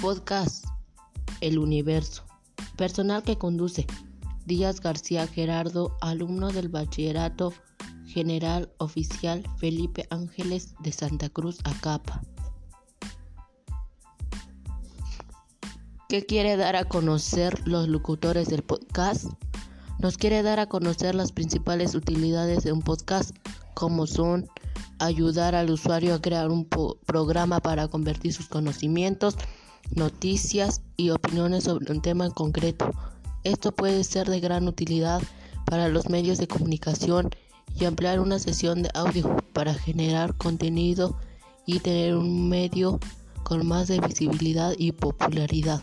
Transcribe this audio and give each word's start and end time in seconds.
Podcast 0.00 0.64
El 1.42 1.58
Universo. 1.58 2.24
Personal 2.76 3.22
que 3.22 3.36
conduce. 3.36 3.86
Díaz 4.46 4.80
García 4.80 5.26
Gerardo, 5.26 5.94
alumno 6.00 6.50
del 6.50 6.70
Bachillerato 6.70 7.52
General 8.06 8.72
Oficial 8.78 9.44
Felipe 9.58 10.06
Ángeles 10.08 10.74
de 10.80 10.92
Santa 10.92 11.28
Cruz, 11.28 11.58
Acapa. 11.64 12.22
¿Qué 16.08 16.24
quiere 16.24 16.56
dar 16.56 16.76
a 16.76 16.84
conocer 16.86 17.68
los 17.68 17.86
locutores 17.86 18.48
del 18.48 18.62
podcast? 18.62 19.26
Nos 19.98 20.16
quiere 20.16 20.42
dar 20.42 20.60
a 20.60 20.66
conocer 20.66 21.14
las 21.14 21.30
principales 21.30 21.94
utilidades 21.94 22.64
de 22.64 22.72
un 22.72 22.80
podcast, 22.80 23.36
como 23.74 24.06
son 24.06 24.48
ayudar 24.98 25.54
al 25.54 25.70
usuario 25.70 26.14
a 26.14 26.22
crear 26.22 26.50
un 26.50 26.66
programa 26.66 27.60
para 27.60 27.88
convertir 27.88 28.32
sus 28.32 28.48
conocimientos, 28.48 29.36
noticias 29.94 30.82
y 30.96 31.10
opiniones 31.10 31.64
sobre 31.64 31.92
un 31.92 32.02
tema 32.02 32.26
en 32.26 32.32
concreto. 32.32 32.90
Esto 33.44 33.72
puede 33.72 34.04
ser 34.04 34.28
de 34.28 34.40
gran 34.40 34.68
utilidad 34.68 35.22
para 35.64 35.88
los 35.88 36.08
medios 36.08 36.38
de 36.38 36.48
comunicación 36.48 37.30
y 37.78 37.84
ampliar 37.84 38.20
una 38.20 38.38
sesión 38.38 38.82
de 38.82 38.90
audio 38.94 39.36
para 39.52 39.74
generar 39.74 40.36
contenido 40.36 41.16
y 41.66 41.78
tener 41.80 42.16
un 42.16 42.48
medio 42.48 42.98
con 43.42 43.66
más 43.66 43.88
de 43.88 44.00
visibilidad 44.00 44.74
y 44.76 44.92
popularidad. 44.92 45.82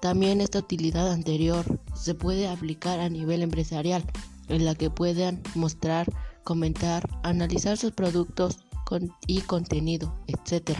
También 0.00 0.40
esta 0.40 0.60
utilidad 0.60 1.12
anterior 1.12 1.64
se 1.94 2.14
puede 2.14 2.48
aplicar 2.48 3.00
a 3.00 3.08
nivel 3.08 3.42
empresarial, 3.42 4.02
en 4.48 4.64
la 4.64 4.74
que 4.74 4.90
puedan 4.90 5.42
mostrar, 5.54 6.06
comentar, 6.44 7.08
analizar 7.22 7.76
sus 7.76 7.92
productos 7.92 8.58
y 9.26 9.40
contenido, 9.42 10.14
etc. 10.26 10.78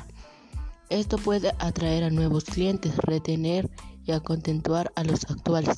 Esto 0.91 1.19
puede 1.19 1.53
atraer 1.61 2.03
a 2.03 2.11
nuevos 2.11 2.45
clientes, 2.45 2.97
retener 2.97 3.71
y 4.05 4.11
a 4.11 4.19
contentuar 4.19 4.91
a 4.97 5.05
los 5.05 5.25
actuales. 5.31 5.77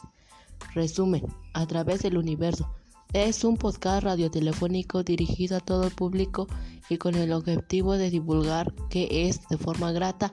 Resumen, 0.74 1.26
a 1.52 1.66
través 1.66 2.00
del 2.00 2.16
universo. 2.16 2.74
Es 3.12 3.44
un 3.44 3.58
podcast 3.58 4.04
radiotelefónico 4.04 5.02
dirigido 5.02 5.58
a 5.58 5.60
todo 5.60 5.84
el 5.84 5.90
público 5.90 6.46
y 6.88 6.96
con 6.96 7.14
el 7.14 7.34
objetivo 7.34 7.98
de 7.98 8.08
divulgar 8.08 8.72
que 8.88 9.28
es 9.28 9.46
de 9.50 9.58
forma 9.58 9.92
grata, 9.92 10.32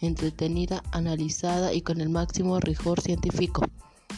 entretenida, 0.00 0.82
analizada 0.90 1.72
y 1.72 1.82
con 1.82 2.00
el 2.00 2.08
máximo 2.08 2.58
rigor 2.58 3.00
científico. 3.00 3.62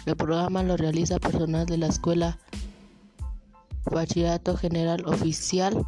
El 0.07 0.17
programa 0.17 0.63
lo 0.63 0.79
realiza 0.79 1.19
personal 1.19 1.67
de 1.67 1.77
la 1.77 1.89
Escuela 1.89 2.39
Bachillerato 3.85 4.57
General 4.57 5.05
Oficial 5.05 5.87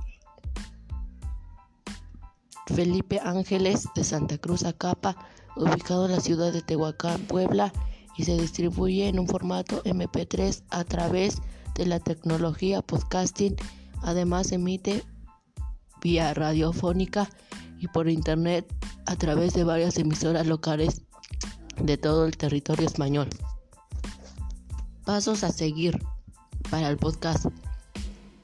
Felipe 2.67 3.21
Ángeles 3.23 3.89
de 3.95 4.05
Santa 4.05 4.39
Cruz 4.39 4.65
Acapa, 4.65 5.17
ubicado 5.57 6.07
en 6.07 6.13
la 6.13 6.21
ciudad 6.21 6.53
de 6.53 6.63
Tehuacán, 6.63 7.21
Puebla, 7.23 7.73
y 8.17 8.25
se 8.25 8.37
distribuye 8.37 9.09
en 9.09 9.19
un 9.19 9.27
formato 9.27 9.83
MP3 9.85 10.63
a 10.71 10.85
través 10.85 11.39
de 11.75 11.87
la 11.87 12.01
tecnología 12.01 12.83
podcasting. 12.83 13.57
Además 14.03 14.53
emite 14.53 15.05
vía 16.03 16.35
radiofónica 16.35 17.29
y 17.79 17.89
por 17.89 18.09
internet 18.09 18.67
a 19.07 19.17
través 19.17 19.55
de 19.55 19.65
varias 19.65 19.99
emisoras 19.99 20.47
locales 20.47 21.03
de 21.83 21.97
todo 21.97 22.27
el 22.27 22.37
territorio 22.37 22.87
español. 22.87 23.29
Pasos 25.05 25.43
a 25.45 25.51
seguir 25.51 25.99
para 26.71 26.89
el 26.89 26.99
podcast. 26.99 27.47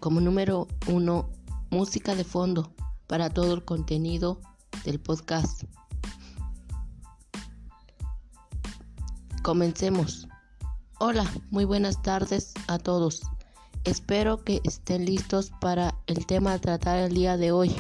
Como 0.01 0.21
número 0.21 0.69
uno, 0.89 1.29
música 1.71 2.15
de 2.15 2.25
fondo 2.25 2.73
para 3.07 3.31
todo 3.31 3.55
el 3.55 3.65
contenido 3.65 4.41
del 4.85 5.01
podcast. 5.01 5.63
Comencemos. 9.43 10.27
Hola, 10.99 11.31
muy 11.51 11.65
buenas 11.65 12.03
tardes 12.03 12.55
a 12.67 12.79
todos. 12.79 13.23
Espero 13.85 14.43
que 14.43 14.61
estén 14.65 15.05
listos 15.05 15.53
para 15.61 15.95
el 16.07 16.27
tema 16.27 16.55
a 16.55 16.59
tratar 16.59 16.99
el 16.99 17.15
día 17.15 17.37
de 17.37 17.53
hoy. 17.53 17.77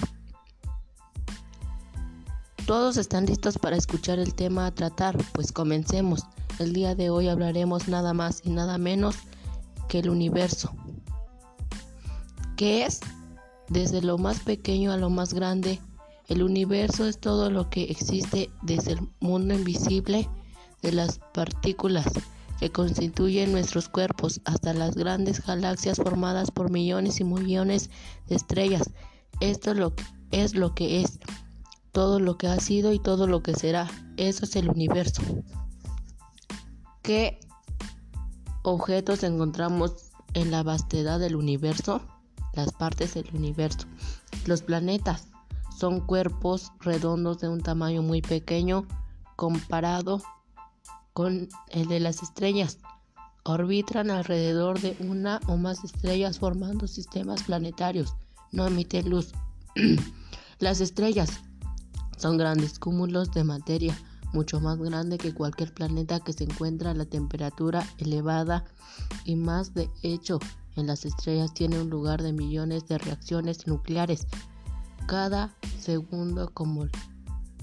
Todos 2.67 2.97
están 2.97 3.27
listos 3.27 3.59
para 3.59 3.77
escuchar 3.77 4.19
el 4.19 4.35
tema 4.35 4.67
a 4.67 4.75
tratar, 4.75 5.17
pues 5.33 5.53
comencemos. 5.53 6.23
El 6.59 6.73
día 6.73 6.95
de 6.95 7.11
hoy 7.11 7.29
hablaremos 7.29 7.89
nada 7.89 8.13
más 8.13 8.43
y 8.45 8.51
nada 8.51 8.79
menos 8.79 9.17
que 9.89 10.01
el 10.01 10.11
universo. 10.11 10.73
¿Qué 12.57 12.85
es? 12.85 13.01
Desde 13.69 14.03
lo 14.03 14.19
más 14.19 14.41
pequeño 14.41 14.93
a 14.93 14.97
lo 14.97 15.11
más 15.11 15.35
grande, 15.35 15.81
el 16.29 16.43
universo 16.43 17.07
es 17.07 17.19
todo 17.19 17.51
lo 17.51 17.71
que 17.71 17.85
existe 17.85 18.51
desde 18.63 18.93
el 18.93 19.09
mundo 19.21 19.55
invisible 19.55 20.29
de 20.83 20.93
las 20.93 21.19
partículas 21.35 22.07
que 22.59 22.71
constituyen 22.71 23.53
nuestros 23.53 23.89
cuerpos 23.89 24.41
hasta 24.45 24.73
las 24.73 24.95
grandes 24.95 25.45
galaxias 25.45 25.99
formadas 25.99 26.51
por 26.51 26.71
millones 26.71 27.21
y 27.21 27.25
millones 27.25 27.91
de 28.29 28.37
estrellas. 28.37 28.91
Esto 29.41 29.73
es 29.73 29.77
lo, 29.77 29.93
es 30.31 30.55
lo 30.55 30.75
que 30.75 31.03
es, 31.03 31.19
todo 31.93 32.19
lo 32.19 32.39
que 32.39 32.49
ha 32.49 32.59
sido 32.59 32.93
y 32.93 32.99
todo 32.99 33.27
lo 33.27 33.43
que 33.43 33.55
será. 33.55 33.89
Eso 34.17 34.45
es 34.45 34.57
el 34.57 34.71
universo. 34.71 35.23
¿Qué 37.03 37.41
objetos 38.63 39.23
encontramos 39.23 40.11
en 40.35 40.51
la 40.51 40.63
vastedad 40.63 41.21
del 41.21 41.37
universo? 41.37 42.01
Las 42.57 42.73
partes 42.73 43.15
del 43.15 43.29
universo. 43.33 43.87
Los 44.47 44.63
planetas 44.63 45.29
son 45.79 46.01
cuerpos 46.01 46.73
redondos 46.81 47.39
de 47.41 47.49
un 47.49 47.61
tamaño 47.61 48.03
muy 48.03 48.23
pequeño 48.23 48.87
comparado 49.37 50.23
con 51.13 51.49
el 51.69 51.87
de 51.89 52.01
las 52.01 52.23
estrellas. 52.23 52.79
Orbitan 53.45 54.11
alrededor 54.11 54.81
de 54.81 54.97
una 55.01 55.41
o 55.47 55.57
más 55.57 55.85
estrellas 55.85 56.39
formando 56.39 56.89
sistemas 56.89 57.43
planetarios. 57.45 58.17
No 58.51 58.67
emiten 58.67 59.09
luz. 59.09 59.33
las 60.59 60.81
estrellas 60.81 61.41
son 62.17 62.39
grandes 62.39 62.79
cúmulos 62.79 63.31
de 63.33 63.45
materia 63.45 63.97
mucho 64.33 64.61
más 64.61 64.79
grande 64.79 65.19
que 65.19 65.33
cualquier 65.33 65.73
planeta 65.73 66.21
que 66.21 66.33
se 66.33 66.45
encuentra 66.45 66.91
a 66.91 66.95
la 66.95 67.07
temperatura 67.07 67.87
elevada 67.99 68.65
y 69.25 69.37
más 69.37 69.73
de 69.73 69.91
hecho 70.03 70.39
en 70.77 70.87
las 70.87 71.05
estrellas 71.05 71.53
tiene 71.55 71.81
un 71.81 71.91
lugar 71.91 72.23
de 72.23 72.33
millones 72.33 72.87
de 72.87 72.99
reacciones 72.99 73.67
nucleares 73.67 74.27
cada 75.07 75.55
segundo 75.79 76.51
como 76.53 76.87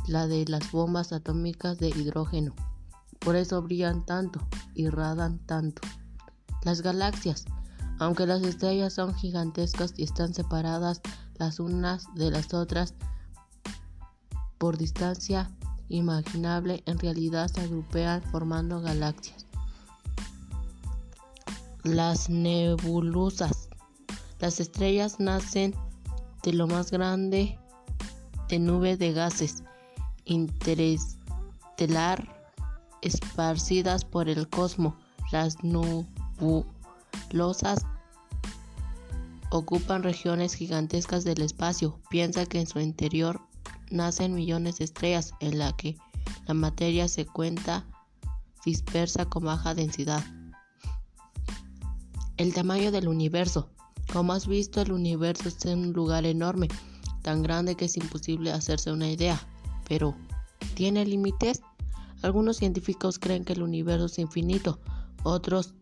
la 0.08 0.28
de 0.28 0.46
las 0.48 0.72
bombas 0.72 1.14
atómicas 1.14 1.78
de 1.78 1.90
hidrógeno. 1.90 2.54
Por 3.20 3.36
eso 3.36 3.62
brillan 3.62 4.06
tanto 4.06 4.40
y 4.74 4.90
radan 4.90 5.40
tanto. 5.40 5.82
Las 6.64 6.82
galaxias, 6.82 7.46
aunque 8.00 8.26
las 8.26 8.42
estrellas 8.44 8.94
son 8.94 9.14
gigantescas 9.14 9.94
y 9.98 10.04
están 10.04 10.34
separadas 10.34 11.02
las 11.36 11.60
unas 11.60 12.08
de 12.16 12.32
las 12.32 12.54
otras 12.54 12.94
por 14.58 14.78
distancia 14.78 15.52
imaginable, 15.90 16.84
en 16.86 16.98
realidad 16.98 17.50
se 17.50 17.62
agrupean 17.62 18.22
formando 18.22 18.82
galaxias. 18.82 19.46
Las 21.84 22.30
nebulosas. 22.30 23.68
Las 24.40 24.62
estrellas 24.62 25.20
nacen 25.20 25.76
de 26.42 26.54
lo 26.54 26.66
más 26.68 26.92
grande 26.92 27.60
de 28.48 28.60
nube 28.60 28.96
de 28.98 29.12
gases 29.12 29.64
interestelar 30.26 32.48
esparcidas 33.02 34.06
por 34.06 34.30
el 34.30 34.48
cosmos. 34.50 34.94
Las 35.32 35.64
nebulosas 35.64 36.16
ocupan 39.50 40.04
regiones 40.04 40.54
gigantescas 40.54 41.26
del 41.26 41.42
espacio. 41.42 42.00
Piensa 42.10 42.46
que 42.46 42.62
en 42.62 42.68
su 42.68 42.80
interior 42.80 43.42
nacen 43.92 44.34
millones 44.34 44.78
de 44.78 44.86
estrellas 44.86 45.34
en 45.42 45.60
la 45.60 45.76
que 45.76 45.98
la 46.48 46.54
materia 46.54 47.10
se 47.10 47.26
cuenta 47.26 47.86
dispersa 48.66 49.26
con 49.26 49.44
baja 49.44 49.76
densidad. 49.76 50.24
El 52.38 52.54
tamaño 52.54 52.92
del 52.92 53.08
universo. 53.08 53.70
Como 54.12 54.34
has 54.34 54.48
visto, 54.48 54.82
el 54.82 54.92
universo 54.92 55.50
es 55.50 55.66
un 55.66 55.94
lugar 55.94 56.26
enorme, 56.26 56.68
tan 57.22 57.44
grande 57.44 57.76
que 57.76 57.86
es 57.86 57.96
imposible 57.96 58.52
hacerse 58.52 58.92
una 58.92 59.10
idea. 59.10 59.40
Pero, 59.88 60.16
¿tiene 60.74 61.06
límites? 61.06 61.62
Algunos 62.24 62.58
científicos 62.58 63.20
creen 63.20 63.46
que 63.46 63.54
el 63.54 63.62
universo 63.62 64.06
es 64.06 64.18
infinito, 64.18 64.80
otros 65.24 65.74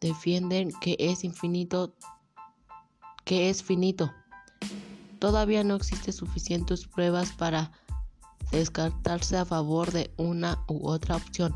defienden 0.00 0.72
que 0.80 0.96
es 0.98 1.24
infinito, 1.24 1.94
que 3.24 3.50
es 3.50 3.62
finito. 3.62 4.12
Todavía 5.18 5.64
no 5.64 5.74
existen 5.74 6.14
suficientes 6.14 6.86
pruebas 6.86 7.32
para 7.32 7.72
descartarse 8.52 9.36
a 9.36 9.44
favor 9.44 9.90
de 9.90 10.12
una 10.16 10.62
u 10.68 10.88
otra 10.88 11.16
opción. 11.16 11.54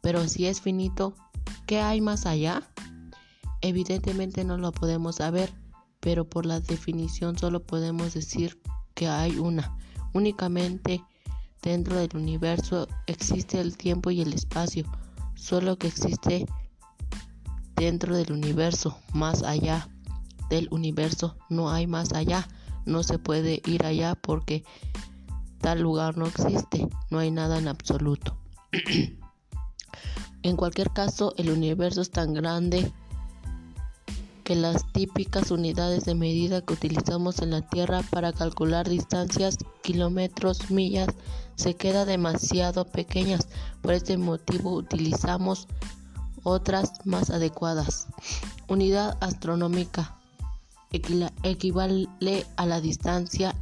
Pero 0.00 0.26
si 0.28 0.46
es 0.46 0.60
finito, 0.60 1.14
¿qué 1.66 1.80
hay 1.80 2.00
más 2.00 2.26
allá? 2.26 2.62
Evidentemente 3.62 4.44
no 4.44 4.58
lo 4.58 4.72
podemos 4.72 5.16
saber, 5.16 5.52
pero 6.00 6.28
por 6.28 6.46
la 6.46 6.60
definición 6.60 7.38
solo 7.38 7.62
podemos 7.62 8.12
decir 8.14 8.60
que 8.94 9.08
hay 9.08 9.38
una. 9.38 9.78
Únicamente 10.12 11.02
Dentro 11.62 11.94
del 11.94 12.10
universo 12.16 12.88
existe 13.06 13.60
el 13.60 13.76
tiempo 13.76 14.10
y 14.10 14.20
el 14.20 14.32
espacio, 14.32 14.84
solo 15.36 15.78
que 15.78 15.86
existe 15.86 16.44
dentro 17.76 18.16
del 18.16 18.32
universo, 18.32 18.98
más 19.12 19.44
allá 19.44 19.88
del 20.50 20.66
universo 20.72 21.36
no 21.48 21.70
hay 21.70 21.86
más 21.86 22.14
allá, 22.14 22.48
no 22.84 23.04
se 23.04 23.20
puede 23.20 23.62
ir 23.64 23.86
allá 23.86 24.16
porque 24.16 24.64
tal 25.60 25.82
lugar 25.82 26.18
no 26.18 26.26
existe, 26.26 26.88
no 27.10 27.20
hay 27.20 27.30
nada 27.30 27.58
en 27.58 27.68
absoluto. 27.68 28.36
en 30.42 30.56
cualquier 30.56 30.90
caso, 30.90 31.32
el 31.36 31.48
universo 31.48 32.00
es 32.00 32.10
tan 32.10 32.34
grande 32.34 32.92
que 34.42 34.54
las 34.54 34.90
típicas 34.92 35.50
unidades 35.50 36.04
de 36.04 36.14
medida 36.14 36.62
que 36.62 36.74
utilizamos 36.74 37.40
en 37.40 37.50
la 37.50 37.62
Tierra 37.62 38.02
para 38.10 38.32
calcular 38.32 38.88
distancias, 38.88 39.56
kilómetros, 39.82 40.70
millas, 40.70 41.08
se 41.54 41.74
quedan 41.74 42.08
demasiado 42.08 42.84
pequeñas. 42.86 43.48
Por 43.80 43.94
este 43.94 44.16
motivo 44.16 44.72
utilizamos 44.72 45.68
otras 46.42 46.92
más 47.04 47.30
adecuadas. 47.30 48.08
Unidad 48.68 49.16
astronómica 49.20 50.18
equivale 50.90 52.46
a 52.56 52.66
la 52.66 52.80
distancia 52.80 53.54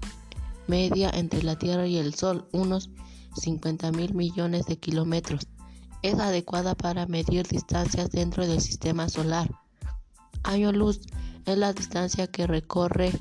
media 0.67 1.11
entre 1.11 1.43
la 1.43 1.57
Tierra 1.57 1.87
y 1.87 1.99
el 1.99 2.15
Sol, 2.15 2.49
unos 2.53 2.91
50 3.37 3.93
mil 3.93 4.15
millones 4.15 4.67
de 4.67 4.79
kilómetros. 4.79 5.47
Es 6.03 6.19
adecuada 6.19 6.75
para 6.75 7.07
medir 7.07 7.47
distancias 7.47 8.11
dentro 8.11 8.47
del 8.47 8.61
sistema 8.61 9.09
solar. 9.09 9.51
Año 10.43 10.73
luz 10.73 11.01
es 11.47 11.59
la 11.59 11.73
distancia 11.73 12.27
que 12.27 12.47
recorre 12.47 13.13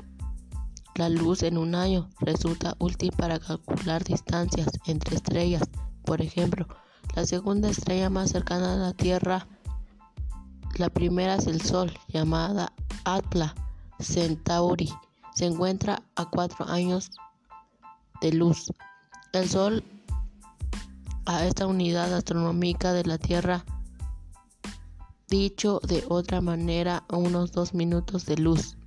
la 0.95 1.09
luz 1.09 1.43
en 1.43 1.57
un 1.57 1.75
año. 1.75 2.09
Resulta 2.19 2.75
útil 2.79 3.11
para 3.15 3.39
calcular 3.39 4.03
distancias 4.03 4.67
entre 4.85 5.15
estrellas. 5.15 5.63
Por 6.03 6.21
ejemplo, 6.21 6.67
la 7.15 7.25
segunda 7.25 7.69
estrella 7.69 8.09
más 8.09 8.31
cercana 8.31 8.73
a 8.73 8.77
la 8.77 8.93
Tierra, 8.93 9.47
la 10.77 10.89
primera 10.89 11.35
es 11.35 11.47
el 11.47 11.61
Sol, 11.61 11.91
llamada 12.07 12.73
Atla 13.03 13.55
Centauri. 13.99 14.89
Se 15.35 15.45
encuentra 15.45 16.03
a 16.15 16.25
cuatro 16.25 16.67
años 16.67 17.11
de 18.21 18.33
luz. 18.33 18.71
El 19.33 19.49
Sol 19.49 19.83
a 21.25 21.45
esta 21.45 21.67
unidad 21.67 22.13
astronómica 22.13 22.93
de 22.93 23.05
la 23.05 23.17
Tierra 23.17 23.63
dicho 25.29 25.79
de 25.87 26.03
otra 26.09 26.41
manera, 26.41 27.05
unos 27.09 27.51
dos 27.51 27.73
minutos 27.73 28.25
de 28.25 28.37
luz. 28.37 28.77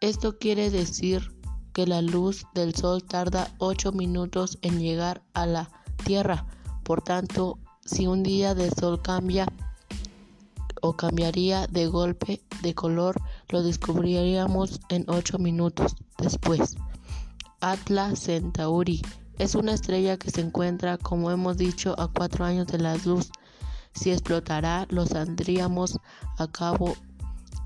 Esto 0.00 0.38
quiere 0.38 0.70
decir 0.70 1.32
que 1.72 1.86
la 1.86 2.02
luz 2.02 2.46
del 2.54 2.74
sol 2.74 3.04
tarda 3.04 3.54
8 3.58 3.92
minutos 3.92 4.58
en 4.62 4.80
llegar 4.80 5.22
a 5.34 5.46
la 5.46 5.70
Tierra. 6.04 6.46
Por 6.82 7.02
tanto, 7.02 7.58
si 7.84 8.06
un 8.06 8.22
día 8.22 8.54
de 8.54 8.70
sol 8.70 9.00
cambia 9.02 9.46
o 10.82 10.94
cambiaría 10.94 11.66
de 11.66 11.86
golpe 11.86 12.42
de 12.62 12.74
color, 12.74 13.20
lo 13.50 13.62
descubriríamos 13.62 14.80
en 14.88 15.04
8 15.08 15.38
minutos 15.38 15.94
después. 16.18 16.76
Atlas 17.60 18.20
Centauri 18.24 19.02
es 19.38 19.54
una 19.54 19.74
estrella 19.74 20.16
que 20.16 20.30
se 20.30 20.40
encuentra, 20.40 20.98
como 20.98 21.30
hemos 21.30 21.56
dicho, 21.56 21.94
a 21.98 22.08
4 22.08 22.44
años 22.44 22.66
de 22.66 22.78
la 22.78 22.96
luz 22.96 23.30
si 23.94 24.10
explotará, 24.10 24.86
lo 24.90 25.06
saldríamos 25.06 25.98
a 26.38 26.46
cabo 26.48 26.94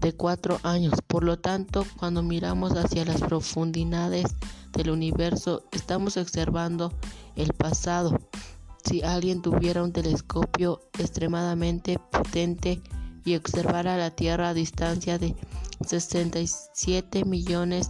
de 0.01 0.13
cuatro 0.13 0.59
años. 0.63 0.95
Por 1.07 1.25
lo 1.25 1.39
tanto, 1.39 1.87
cuando 1.97 2.23
miramos 2.23 2.73
hacia 2.73 3.05
las 3.05 3.21
profundidades 3.21 4.27
del 4.73 4.91
universo, 4.91 5.65
estamos 5.73 6.17
observando 6.17 6.93
el 7.37 7.53
pasado. 7.53 8.19
Si 8.85 9.03
alguien 9.03 9.41
tuviera 9.41 9.83
un 9.83 9.93
telescopio 9.93 10.81
extremadamente 10.99 11.99
potente 11.99 12.83
y 13.25 13.37
observara 13.37 13.97
la 13.97 14.11
Tierra 14.11 14.51
a 14.51 14.55
distancia 14.55 15.19
de 15.19 15.35
67 15.87 17.25
millones 17.25 17.89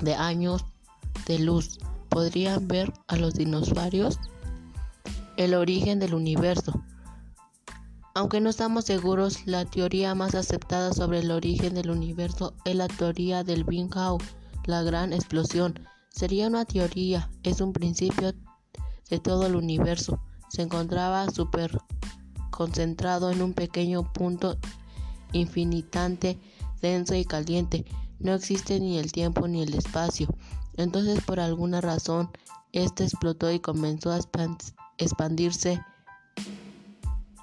de 0.00 0.14
años 0.14 0.64
de 1.26 1.38
luz, 1.38 1.78
¿podrían 2.08 2.68
ver 2.68 2.92
a 3.08 3.16
los 3.16 3.34
dinosaurios? 3.34 4.18
El 5.36 5.54
origen 5.54 5.98
del 5.98 6.14
universo. 6.14 6.82
Aunque 8.14 8.42
no 8.42 8.50
estamos 8.50 8.84
seguros, 8.84 9.46
la 9.46 9.64
teoría 9.64 10.14
más 10.14 10.34
aceptada 10.34 10.92
sobre 10.92 11.20
el 11.20 11.30
origen 11.30 11.74
del 11.74 11.88
universo 11.88 12.52
es 12.66 12.76
la 12.76 12.86
teoría 12.86 13.42
del 13.42 13.64
Big 13.64 13.88
Bang, 13.88 14.20
la 14.66 14.82
gran 14.82 15.14
explosión. 15.14 15.88
Sería 16.10 16.48
una 16.48 16.66
teoría, 16.66 17.30
es 17.42 17.62
un 17.62 17.72
principio 17.72 18.34
de 19.08 19.18
todo 19.18 19.46
el 19.46 19.56
universo. 19.56 20.20
Se 20.50 20.60
encontraba 20.60 21.30
súper 21.30 21.78
concentrado 22.50 23.30
en 23.30 23.40
un 23.40 23.54
pequeño 23.54 24.12
punto 24.12 24.58
infinitante, 25.32 26.38
denso 26.82 27.14
y 27.14 27.24
caliente. 27.24 27.86
No 28.18 28.34
existe 28.34 28.78
ni 28.78 28.98
el 28.98 29.10
tiempo 29.10 29.48
ni 29.48 29.62
el 29.62 29.72
espacio. 29.72 30.28
Entonces, 30.76 31.24
por 31.24 31.40
alguna 31.40 31.80
razón, 31.80 32.30
este 32.72 33.04
explotó 33.04 33.50
y 33.50 33.58
comenzó 33.58 34.12
a 34.12 34.20
expandirse 34.98 35.82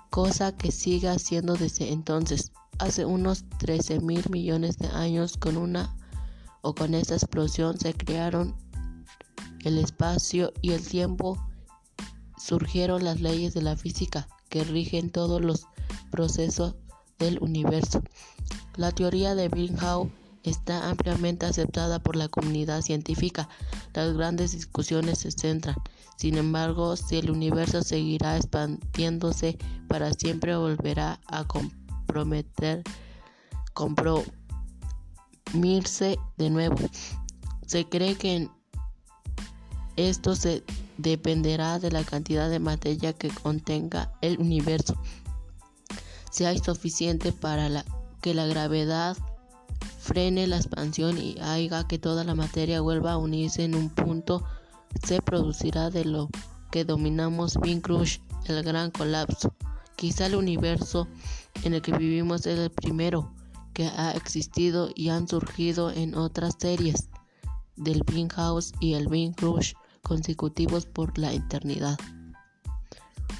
cosa 0.09 0.55
que 0.55 0.71
sigue 0.71 1.09
haciendo 1.09 1.55
desde 1.55 1.91
entonces. 1.91 2.51
Hace 2.77 3.05
unos 3.05 3.43
13 3.57 3.99
mil 3.99 4.23
millones 4.29 4.77
de 4.77 4.87
años 4.87 5.37
con 5.37 5.57
una 5.57 5.95
o 6.61 6.73
con 6.73 6.93
esta 6.93 7.15
explosión 7.15 7.77
se 7.77 7.93
crearon 7.93 8.55
el 9.63 9.77
espacio 9.77 10.53
y 10.61 10.71
el 10.71 10.85
tiempo, 10.85 11.37
surgieron 12.37 13.03
las 13.03 13.19
leyes 13.19 13.53
de 13.53 13.61
la 13.61 13.75
física 13.75 14.27
que 14.49 14.63
rigen 14.63 15.11
todos 15.11 15.41
los 15.41 15.67
procesos 16.11 16.75
del 17.17 17.39
universo. 17.39 18.01
La 18.75 18.91
teoría 18.91 19.35
de 19.35 19.49
Bringhau 19.49 20.09
está 20.43 20.89
ampliamente 20.89 21.45
aceptada 21.45 21.99
por 21.99 22.15
la 22.15 22.27
comunidad 22.27 22.81
científica. 22.81 23.49
Las 23.93 24.13
grandes 24.15 24.51
discusiones 24.51 25.19
se 25.19 25.31
centran, 25.31 25.75
sin 26.17 26.37
embargo, 26.37 26.95
si 26.95 27.17
el 27.17 27.31
universo 27.31 27.81
seguirá 27.81 28.35
expandiéndose 28.35 29.57
para 29.87 30.11
siempre 30.13 30.55
volverá 30.57 31.19
a 31.27 31.45
comprometer, 31.45 32.83
compromirse 33.73 34.29
de 36.37 36.49
nuevo. 36.49 36.75
Se 37.65 37.85
cree 37.85 38.15
que 38.15 38.49
esto 39.95 40.35
se 40.35 40.63
dependerá 40.97 41.79
de 41.79 41.91
la 41.91 42.03
cantidad 42.03 42.49
de 42.49 42.59
materia 42.59 43.13
que 43.13 43.29
contenga 43.29 44.11
el 44.21 44.39
universo. 44.39 44.95
Si 46.31 46.45
hay 46.45 46.59
suficiente 46.59 47.31
para 47.31 47.85
que 48.21 48.33
la 48.33 48.45
gravedad 48.45 49.15
frene 49.99 50.47
la 50.47 50.57
expansión 50.57 51.17
y 51.17 51.37
haga 51.39 51.87
que 51.87 51.99
toda 51.99 52.23
la 52.23 52.33
materia 52.33 52.81
vuelva 52.81 53.11
a 53.11 53.17
unirse 53.17 53.65
en 53.65 53.75
un 53.75 53.89
punto, 53.89 54.43
se 55.03 55.21
producirá 55.21 55.89
de 55.89 56.05
lo 56.05 56.29
que 56.71 56.85
dominamos 56.85 57.57
Big 57.61 57.81
Crush, 57.81 58.19
el 58.45 58.63
gran 58.63 58.91
colapso. 58.91 59.53
Quizá 59.95 60.27
el 60.27 60.35
universo 60.35 61.07
en 61.63 61.73
el 61.73 61.81
que 61.81 61.91
vivimos 61.91 62.45
es 62.47 62.57
el 62.57 62.71
primero 62.71 63.33
que 63.73 63.85
ha 63.87 64.11
existido 64.11 64.89
y 64.95 65.09
han 65.09 65.27
surgido 65.27 65.91
en 65.91 66.15
otras 66.15 66.55
series 66.57 67.09
del 67.75 68.03
Big 68.03 68.31
House 68.33 68.71
y 68.79 68.93
el 68.93 69.07
Big 69.07 69.35
Crush 69.35 69.73
consecutivos 70.01 70.85
por 70.85 71.17
la 71.17 71.33
eternidad. 71.33 71.97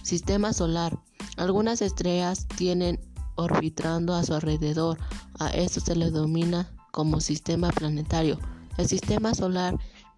Sistema 0.04 0.54
solar. 0.54 1.00
Algunas 1.38 1.82
estrellas 1.82 2.48
tienen 2.58 3.00
orbitando 3.39 4.13
a 4.13 4.24
su 4.24 4.34
alrededor. 4.34 4.98
A 5.39 5.50
esto 5.50 5.79
se 5.79 5.96
le 5.96 6.12
denomina 6.12 6.69
como 6.91 7.22
sistema 7.22 7.69
planetario. 7.69 8.38
El 8.77 8.88
sistema 8.88 9.34
solar 9.34 9.77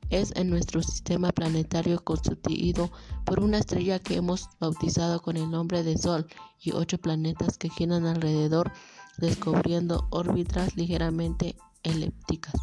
es 0.10 0.34
en 0.36 0.50
nuestro 0.50 0.82
sistema 0.82 1.32
planetario 1.32 2.04
constituido 2.04 2.92
por 3.26 3.40
una 3.40 3.60
estrella 3.60 4.00
que 4.00 4.16
hemos 4.16 4.50
bautizado 4.60 5.22
con 5.22 5.38
el 5.38 5.50
nombre 5.50 5.84
de 5.84 5.98
Sol 5.98 6.28
y 6.60 6.74
ocho 6.74 6.98
planetas 6.98 7.58
que 7.58 7.70
giran 7.70 8.06
alrededor 8.06 8.72
descubriendo 9.18 10.08
órbitas 10.10 10.76
ligeramente 10.76 11.56
elípticas. 11.84 12.56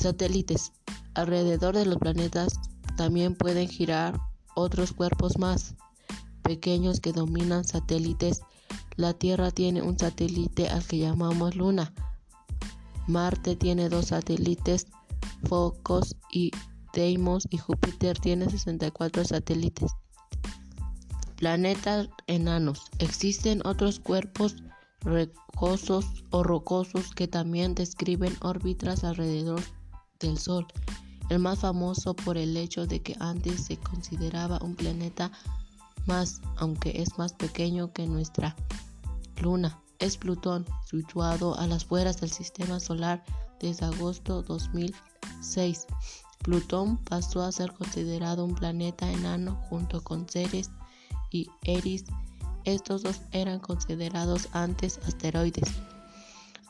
Satélites. 0.00 0.72
Alrededor 1.14 1.74
de 1.74 1.86
los 1.86 1.98
planetas 1.98 2.60
también 2.96 3.34
pueden 3.34 3.68
girar 3.68 4.20
otros 4.54 4.92
cuerpos 4.92 5.38
más 5.38 5.74
pequeños 6.48 7.00
que 7.00 7.12
dominan 7.12 7.62
satélites. 7.62 8.40
La 8.96 9.12
Tierra 9.12 9.50
tiene 9.50 9.82
un 9.82 9.98
satélite 9.98 10.70
al 10.70 10.82
que 10.82 10.96
llamamos 10.96 11.56
Luna. 11.56 11.92
Marte 13.06 13.54
tiene 13.54 13.90
dos 13.90 14.06
satélites, 14.06 14.86
Focos 15.44 16.16
y 16.32 16.50
Deimos, 16.94 17.46
y 17.50 17.58
Júpiter 17.58 18.18
tiene 18.18 18.48
64 18.48 19.26
satélites. 19.26 19.92
Planetas 21.36 22.08
enanos. 22.26 22.84
Existen 22.98 23.60
otros 23.66 24.00
cuerpos 24.00 24.56
rocosos 25.02 26.06
o 26.30 26.42
rocosos 26.44 27.10
que 27.14 27.28
también 27.28 27.74
describen 27.74 28.34
órbitas 28.40 29.04
alrededor 29.04 29.60
del 30.18 30.38
Sol, 30.38 30.66
el 31.28 31.40
más 31.40 31.58
famoso 31.58 32.16
por 32.16 32.38
el 32.38 32.56
hecho 32.56 32.86
de 32.86 33.02
que 33.02 33.16
antes 33.20 33.66
se 33.66 33.76
consideraba 33.76 34.58
un 34.62 34.76
planeta 34.76 35.30
más, 36.08 36.40
aunque 36.56 37.00
es 37.00 37.18
más 37.18 37.32
pequeño 37.32 37.92
que 37.92 38.06
nuestra 38.06 38.56
luna. 39.40 39.80
Es 39.98 40.16
Plutón, 40.16 40.64
situado 40.84 41.58
a 41.58 41.66
las 41.66 41.84
fueras 41.84 42.20
del 42.20 42.30
sistema 42.30 42.80
solar 42.80 43.24
desde 43.60 43.86
agosto 43.86 44.42
2006. 44.42 45.86
Plutón 46.42 46.98
pasó 46.98 47.42
a 47.42 47.52
ser 47.52 47.72
considerado 47.72 48.44
un 48.44 48.54
planeta 48.54 49.10
enano 49.10 49.56
junto 49.68 50.02
con 50.02 50.28
Ceres 50.28 50.70
y 51.30 51.48
Eris. 51.64 52.04
Estos 52.64 53.02
dos 53.02 53.20
eran 53.32 53.58
considerados 53.60 54.48
antes 54.52 54.98
asteroides. 55.06 55.68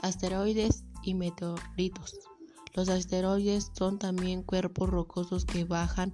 Asteroides 0.00 0.84
y 1.02 1.14
meteoritos. 1.14 2.14
Los 2.74 2.88
asteroides 2.88 3.70
son 3.76 3.98
también 3.98 4.42
cuerpos 4.42 4.88
rocosos 4.88 5.44
que 5.44 5.64
bajan 5.64 6.12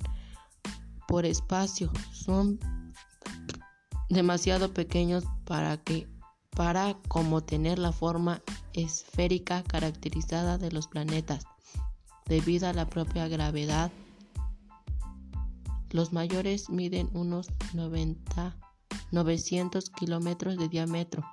por 1.07 1.27
espacio. 1.27 1.93
Son 2.13 2.59
demasiado 4.15 4.73
pequeños 4.73 5.25
para 5.45 5.77
que 5.77 6.09
para 6.51 6.95
como 7.09 7.43
tener 7.43 7.79
la 7.79 7.93
forma 7.93 8.41
esférica 8.73 9.63
caracterizada 9.65 10.57
de 10.57 10.71
los 10.71 10.87
planetas. 10.87 11.45
Debido 12.27 12.69
a 12.69 12.73
la 12.73 12.89
propia 12.89 13.29
gravedad, 13.29 13.91
los 15.91 16.13
mayores 16.13 16.71
miden 16.71 17.11
unos 17.13 17.49
90, 17.75 18.57
900 19.11 19.91
kilómetros 19.91 20.57
de 20.57 20.69
diámetro 20.69 21.25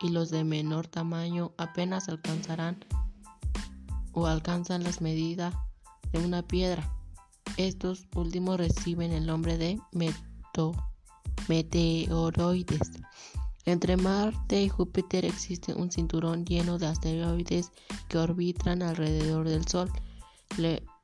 y 0.00 0.10
los 0.10 0.30
de 0.30 0.44
menor 0.44 0.88
tamaño 0.88 1.52
apenas 1.56 2.08
alcanzarán 2.08 2.84
o 4.12 4.26
alcanzan 4.26 4.82
las 4.82 5.00
medidas 5.00 5.54
de 6.12 6.18
una 6.18 6.42
piedra. 6.42 6.92
Estos 7.56 8.06
últimos 8.14 8.58
reciben 8.58 9.12
el 9.12 9.26
nombre 9.26 9.56
de 9.58 9.80
meteoroides. 11.48 12.92
Entre 13.64 13.96
Marte 13.96 14.62
y 14.62 14.68
Júpiter 14.68 15.24
existe 15.24 15.74
un 15.74 15.90
cinturón 15.90 16.44
lleno 16.44 16.78
de 16.78 16.86
asteroides 16.86 17.72
que 18.08 18.18
orbitan 18.18 18.82
alrededor 18.82 19.48
del 19.48 19.66
Sol. 19.66 19.90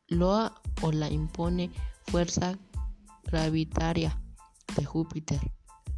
Loa 0.08 0.60
o 0.82 0.92
la 0.92 1.10
impone 1.10 1.70
fuerza 2.06 2.58
gravitaria 3.24 4.16
de 4.76 4.84
Júpiter. 4.84 5.40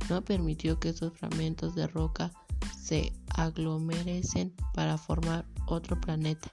No 0.09 0.23
permitió 0.23 0.79
que 0.79 0.91
esos 0.91 1.13
fragmentos 1.13 1.75
de 1.75 1.87
roca 1.87 2.33
se 2.81 3.13
aglomeresen 3.35 4.55
para 4.73 4.97
formar 4.97 5.47
otro 5.67 6.01
planeta. 6.01 6.49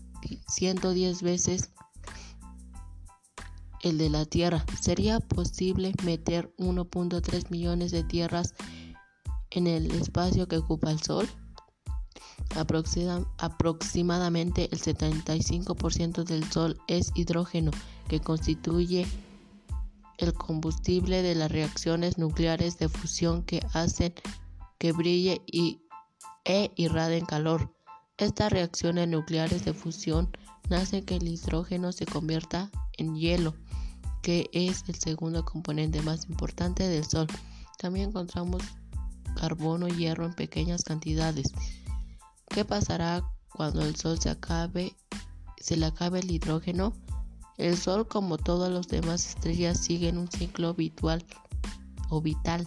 110 0.48 1.22
veces 1.22 1.70
el 3.82 3.98
de 3.98 4.10
la 4.10 4.24
Tierra. 4.24 4.64
¿Sería 4.80 5.20
posible 5.20 5.92
meter 6.04 6.54
1.3 6.58 7.50
millones 7.50 7.90
de 7.92 8.04
tierras 8.04 8.54
en 9.50 9.66
el 9.66 9.90
espacio 9.92 10.48
que 10.48 10.58
ocupa 10.58 10.90
el 10.90 11.02
Sol? 11.02 11.28
aproximadamente 13.38 14.68
el 14.72 14.80
75% 14.80 16.24
del 16.24 16.50
Sol 16.50 16.80
es 16.86 17.12
hidrógeno, 17.14 17.70
que 18.08 18.20
constituye 18.20 19.06
el 20.18 20.32
combustible 20.32 21.22
de 21.22 21.34
las 21.34 21.50
reacciones 21.50 22.18
nucleares 22.18 22.78
de 22.78 22.88
fusión 22.88 23.42
que 23.42 23.60
hacen 23.74 24.14
que 24.78 24.92
brille 24.92 25.42
y, 25.46 25.82
e 26.44 26.70
irradien 26.76 27.26
calor. 27.26 27.74
Estas 28.18 28.52
reacciones 28.52 29.08
nucleares 29.08 29.64
de 29.64 29.74
fusión 29.74 30.30
hacen 30.70 31.04
que 31.04 31.16
el 31.16 31.28
hidrógeno 31.28 31.92
se 31.92 32.06
convierta 32.06 32.70
en 32.96 33.16
hielo, 33.16 33.54
que 34.22 34.50
es 34.52 34.84
el 34.88 34.96
segundo 34.96 35.44
componente 35.44 36.02
más 36.02 36.28
importante 36.28 36.88
del 36.88 37.04
Sol. 37.04 37.26
También 37.78 38.10
encontramos 38.10 38.62
carbono 39.38 39.88
y 39.88 39.96
hierro 39.96 40.26
en 40.26 40.34
pequeñas 40.34 40.82
cantidades. 40.82 41.52
¿Qué 42.48 42.64
pasará 42.64 43.22
cuando 43.50 43.82
el 43.82 43.96
Sol 43.96 44.18
se 44.18 44.30
acabe, 44.30 44.96
se 45.60 45.76
le 45.76 45.86
acabe 45.86 46.20
el 46.20 46.30
hidrógeno? 46.30 46.92
El 47.58 47.76
Sol, 47.76 48.06
como 48.06 48.36
todas 48.36 48.70
las 48.70 48.88
demás 48.88 49.28
estrellas, 49.28 49.78
sigue 49.78 50.08
en 50.08 50.18
un 50.18 50.30
ciclo 50.30 50.68
habitual 50.68 51.24
o 52.10 52.20
vital 52.20 52.66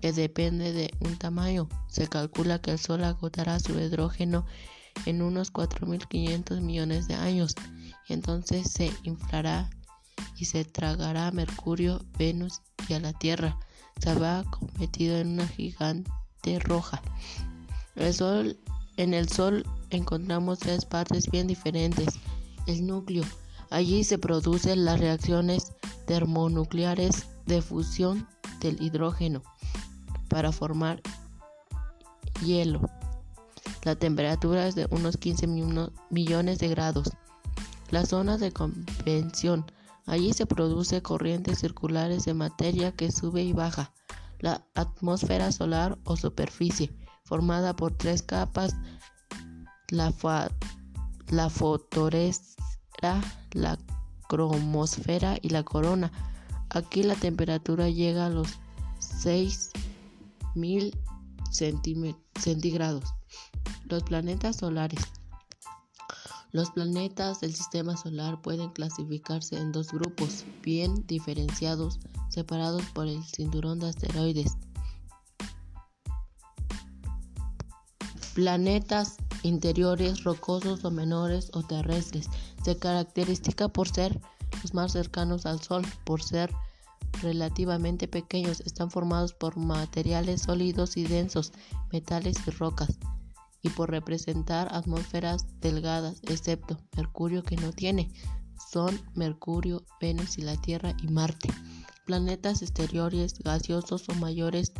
que 0.00 0.12
depende 0.12 0.72
de 0.72 0.92
un 1.00 1.16
tamaño. 1.16 1.68
Se 1.88 2.08
calcula 2.08 2.60
que 2.60 2.72
el 2.72 2.78
Sol 2.78 3.04
agotará 3.04 3.58
su 3.60 3.78
hidrógeno 3.78 4.44
en 5.04 5.22
unos 5.22 5.52
4.500 5.52 6.60
millones 6.60 7.08
de 7.08 7.14
años 7.14 7.54
entonces 8.08 8.70
se 8.70 8.92
inflará 9.02 9.70
y 10.36 10.44
se 10.44 10.64
tragará 10.64 11.28
a 11.28 11.32
Mercurio, 11.32 12.04
Venus 12.18 12.62
y 12.88 12.94
a 12.94 13.00
la 13.00 13.12
Tierra. 13.12 13.58
Se 14.00 14.10
habrá 14.10 14.44
convertido 14.50 15.16
en 15.18 15.32
una 15.32 15.48
gigante 15.48 16.58
roja. 16.60 17.02
En 17.96 19.14
el 19.14 19.28
Sol 19.28 19.66
encontramos 19.90 20.58
tres 20.58 20.84
partes 20.84 21.30
bien 21.30 21.46
diferentes. 21.46 22.18
El 22.66 22.86
núcleo. 22.86 23.24
Allí 23.70 24.04
se 24.04 24.18
producen 24.18 24.84
las 24.84 25.00
reacciones 25.00 25.72
termonucleares 26.06 27.26
de 27.46 27.62
fusión 27.62 28.28
del 28.60 28.80
hidrógeno 28.80 29.42
para 30.28 30.52
formar 30.52 31.02
hielo. 32.44 32.80
La 33.84 33.94
temperatura 33.94 34.66
es 34.66 34.74
de 34.74 34.86
unos 34.90 35.16
15 35.16 35.46
millones 36.10 36.58
de 36.58 36.68
grados. 36.68 37.12
Las 37.90 38.08
zonas 38.08 38.40
de 38.40 38.52
convención. 38.52 39.64
Allí 40.06 40.32
se 40.32 40.46
producen 40.46 41.00
corrientes 41.00 41.58
circulares 41.58 42.24
de 42.24 42.34
materia 42.34 42.92
que 42.92 43.10
sube 43.10 43.42
y 43.42 43.52
baja. 43.52 43.92
La 44.38 44.66
atmósfera 44.74 45.50
solar 45.52 45.98
o 46.04 46.16
superficie 46.16 46.92
formada 47.26 47.74
por 47.74 47.92
tres 47.92 48.22
capas, 48.22 48.76
la, 49.88 50.14
la 51.28 51.50
fotoresfera, 51.50 53.20
la 53.52 53.78
cromosfera 54.28 55.36
y 55.42 55.48
la 55.50 55.64
corona. 55.64 56.12
Aquí 56.70 57.02
la 57.02 57.16
temperatura 57.16 57.88
llega 57.88 58.26
a 58.26 58.30
los 58.30 58.58
6000 58.98 60.96
centígrados. 61.50 63.15
Los 63.88 64.02
planetas 64.02 64.56
solares. 64.56 65.00
Los 66.50 66.70
planetas 66.70 67.40
del 67.40 67.54
sistema 67.54 67.96
solar 67.96 68.42
pueden 68.42 68.70
clasificarse 68.70 69.56
en 69.56 69.70
dos 69.70 69.92
grupos 69.92 70.44
bien 70.60 71.06
diferenciados, 71.06 72.00
separados 72.28 72.82
por 72.94 73.06
el 73.06 73.22
cinturón 73.24 73.78
de 73.78 73.88
asteroides. 73.88 74.56
Planetas 78.34 79.18
interiores, 79.44 80.24
rocosos 80.24 80.84
o 80.84 80.90
menores 80.90 81.50
o 81.52 81.62
terrestres. 81.62 82.28
Se 82.64 82.76
caracteriza 82.76 83.68
por 83.68 83.88
ser 83.88 84.20
los 84.62 84.74
más 84.74 84.92
cercanos 84.92 85.46
al 85.46 85.60
Sol, 85.60 85.86
por 86.04 86.22
ser 86.22 86.52
relativamente 87.22 88.08
pequeños. 88.08 88.60
Están 88.62 88.90
formados 88.90 89.32
por 89.32 89.56
materiales 89.56 90.42
sólidos 90.42 90.96
y 90.96 91.04
densos, 91.04 91.52
metales 91.92 92.36
y 92.46 92.50
rocas, 92.50 92.98
y 93.62 93.70
por 93.70 93.90
representar 93.90 94.68
atmósferas 94.74 95.46
delgadas, 95.60 96.20
excepto 96.22 96.78
Mercurio 96.96 97.42
que 97.42 97.56
no 97.56 97.72
tiene. 97.72 98.12
Son 98.72 99.00
Mercurio, 99.14 99.84
Venus 100.00 100.38
y 100.38 100.42
la 100.42 100.56
Tierra 100.56 100.94
y 101.02 101.08
Marte. 101.08 101.48
Planetas 102.04 102.62
exteriores 102.62 103.38
gaseosos 103.40 104.08
o 104.08 104.14
mayores 104.14 104.72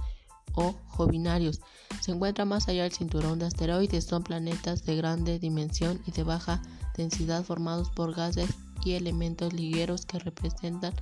o 0.55 0.75
jovinarios. 0.87 1.61
Se 2.01 2.13
encuentra 2.13 2.45
más 2.45 2.69
allá 2.69 2.85
del 2.85 2.93
cinturón 2.93 3.39
de 3.39 3.47
asteroides. 3.47 4.05
Son 4.05 4.23
planetas 4.23 4.85
de 4.85 4.97
grande 4.97 5.39
dimensión 5.39 6.01
y 6.07 6.13
de 6.13 6.23
baja 6.23 6.63
densidad 6.97 7.45
formados 7.45 7.91
por 7.91 8.15
gases 8.15 8.51
y 8.85 8.93
elementos 8.93 9.53
ligeros 9.53 10.07
que 10.07 10.19
representan 10.19 10.95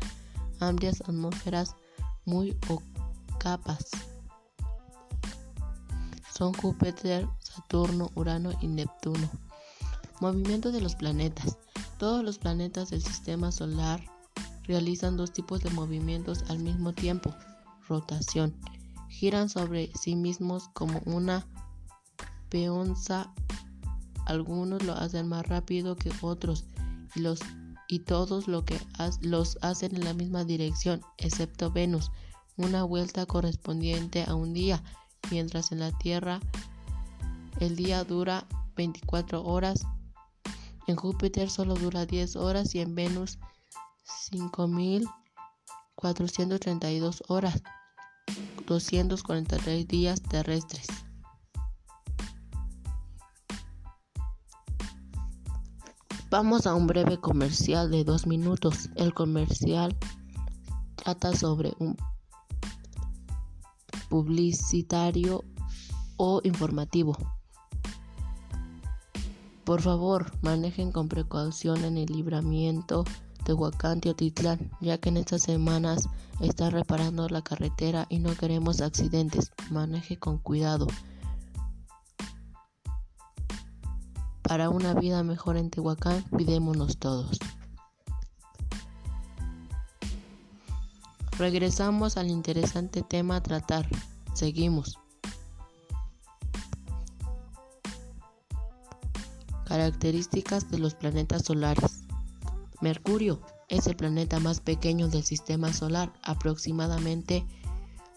amplias 0.61 1.01
atmósferas 1.03 1.77
muy 2.25 2.57
o 2.69 2.83
capas. 3.39 3.91
Son 6.37 6.53
Júpiter, 6.55 7.29
Saturno, 7.55 8.11
Urano 8.15 8.53
y 8.61 8.67
Neptuno. 8.67 9.31
Movimiento 10.21 10.73
de 10.73 10.81
los 10.81 10.97
planetas. 10.97 11.57
Todos 11.99 12.25
los 12.25 12.39
planetas 12.39 12.91
del 12.91 13.03
sistema 13.03 13.53
solar 13.53 14.03
realizan 14.65 15.17
dos 15.17 15.33
tipos 15.33 15.63
de 15.63 15.71
movimientos 15.71 16.45
al 16.49 16.59
mismo 16.59 16.93
tiempo. 16.93 17.35
Rotación. 17.89 18.55
Giran 19.09 19.49
sobre 19.49 19.93
sí 19.95 20.17
mismos 20.17 20.69
como 20.73 21.01
una 21.05 21.47
peonza. 22.49 23.33
Algunos 24.27 24.83
lo 24.83 24.95
hacen 24.95 25.29
más 25.29 25.47
rápido 25.47 25.97
que 25.97 26.11
otros 26.23 26.65
y, 27.15 27.21
los, 27.21 27.41
y 27.89 28.01
todos 28.01 28.49
lo 28.49 28.65
que 28.65 28.81
los 29.21 29.59
hacen 29.61 29.95
en 29.95 30.05
la 30.05 30.15
misma 30.15 30.45
dirección, 30.45 31.03
excepto 31.19 31.71
Venus, 31.71 32.11
una 32.57 32.85
vuelta 32.85 33.27
correspondiente 33.27 34.25
a 34.27 34.35
un 34.35 34.55
día, 34.55 34.83
mientras 35.31 35.73
en 35.73 35.81
la 35.81 35.93
Tierra 35.93 36.41
el 37.61 37.77
día 37.77 38.05
dura 38.05 38.47
24 38.77 39.45
horas 39.45 39.85
en 40.87 40.97
Júpiter 40.97 41.49
solo 41.49 41.75
dura 41.75 42.05
10 42.05 42.37
horas 42.37 42.75
y 42.75 42.81
en 42.81 42.95
Venus 42.95 43.39
5.432 44.31 47.23
horas, 47.29 47.63
243 48.67 49.89
días 49.89 50.21
terrestres. 50.23 50.87
Vamos 56.29 56.67
a 56.67 56.75
un 56.75 56.87
breve 56.87 57.19
comercial 57.19 57.91
de 57.91 58.05
dos 58.05 58.27
minutos. 58.27 58.91
El 58.97 59.15
comercial 59.15 59.97
trata 60.97 61.35
sobre 61.35 61.73
un 61.79 61.97
publicitario 64.11 65.43
o 66.17 66.43
informativo. 66.45 67.17
Por 69.65 69.81
favor, 69.81 70.31
manejen 70.43 70.93
con 70.93 71.09
precaución 71.09 71.85
en 71.85 71.97
el 71.97 72.07
libramiento 72.07 73.05
de 73.45 74.01
Teotitlán, 74.01 74.71
ya 74.81 74.99
que 74.99 75.09
en 75.09 75.19
estas 75.19 75.43
semanas 75.43 76.09
están 76.41 76.73
reparando 76.73 77.29
la 77.29 77.43
carretera 77.43 78.07
y 78.09 78.19
no 78.19 78.35
queremos 78.35 78.81
accidentes. 78.81 79.53
Maneje 79.71 80.19
con 80.19 80.39
cuidado. 80.39 80.87
Para 84.43 84.69
una 84.69 84.95
vida 84.95 85.23
mejor 85.23 85.57
en 85.57 85.71
Tehuacán, 85.71 86.23
cuidémonos 86.31 86.99
todos. 86.99 87.39
Regresamos 91.39 92.17
al 92.17 92.29
interesante 92.29 93.03
tema 93.03 93.37
a 93.37 93.43
tratar. 93.43 93.89
Seguimos. 94.35 94.99
Características 99.75 100.71
de 100.71 100.79
los 100.79 100.95
planetas 100.95 101.47
solares. 101.47 102.05
Mercurio 102.81 103.41
es 103.69 103.89
el 103.89 103.97
planeta 103.97 104.39
más 104.39 104.61
pequeño 104.61 105.09
del 105.09 105.25
sistema 105.25 105.73
solar, 105.73 106.13
aproximadamente 106.23 107.45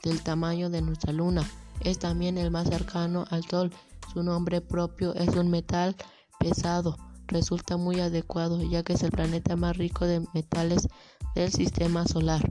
del 0.03 0.21
tamaño 0.21 0.69
de 0.69 0.83
nuestra 0.83 1.13
luna. 1.13 1.43
Es 1.79 1.97
también 1.97 2.37
el 2.37 2.51
más 2.51 2.69
cercano 2.69 3.25
al 3.31 3.43
Sol. 3.43 3.73
Su 4.13 4.21
nombre 4.21 4.61
propio 4.61 5.15
es 5.15 5.29
un 5.35 5.49
metal 5.49 5.95
pesado. 6.37 6.95
Resulta 7.25 7.75
muy 7.75 8.01
adecuado 8.01 8.61
ya 8.61 8.83
que 8.83 8.93
es 8.93 9.01
el 9.01 9.09
planeta 9.09 9.55
más 9.55 9.75
rico 9.77 10.05
de 10.05 10.23
metales 10.35 10.87
del 11.33 11.51
sistema 11.51 12.05
solar. 12.05 12.47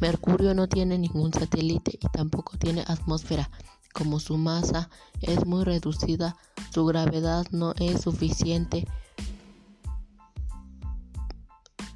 Mercurio 0.00 0.52
no 0.52 0.68
tiene 0.68 0.98
ningún 0.98 1.32
satélite 1.32 1.92
y 1.92 2.08
tampoco 2.12 2.58
tiene 2.58 2.84
atmósfera. 2.86 3.48
Como 3.96 4.20
su 4.20 4.36
masa 4.36 4.90
es 5.22 5.46
muy 5.46 5.64
reducida, 5.64 6.36
su 6.70 6.84
gravedad 6.84 7.46
no 7.50 7.72
es 7.78 8.02
suficiente 8.02 8.86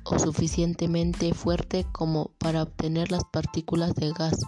o 0.04 0.18
suficientemente 0.18 1.34
fuerte 1.34 1.86
como 1.92 2.30
para 2.38 2.62
obtener 2.62 3.12
las 3.12 3.24
partículas 3.24 3.94
de 3.96 4.12
gas. 4.12 4.38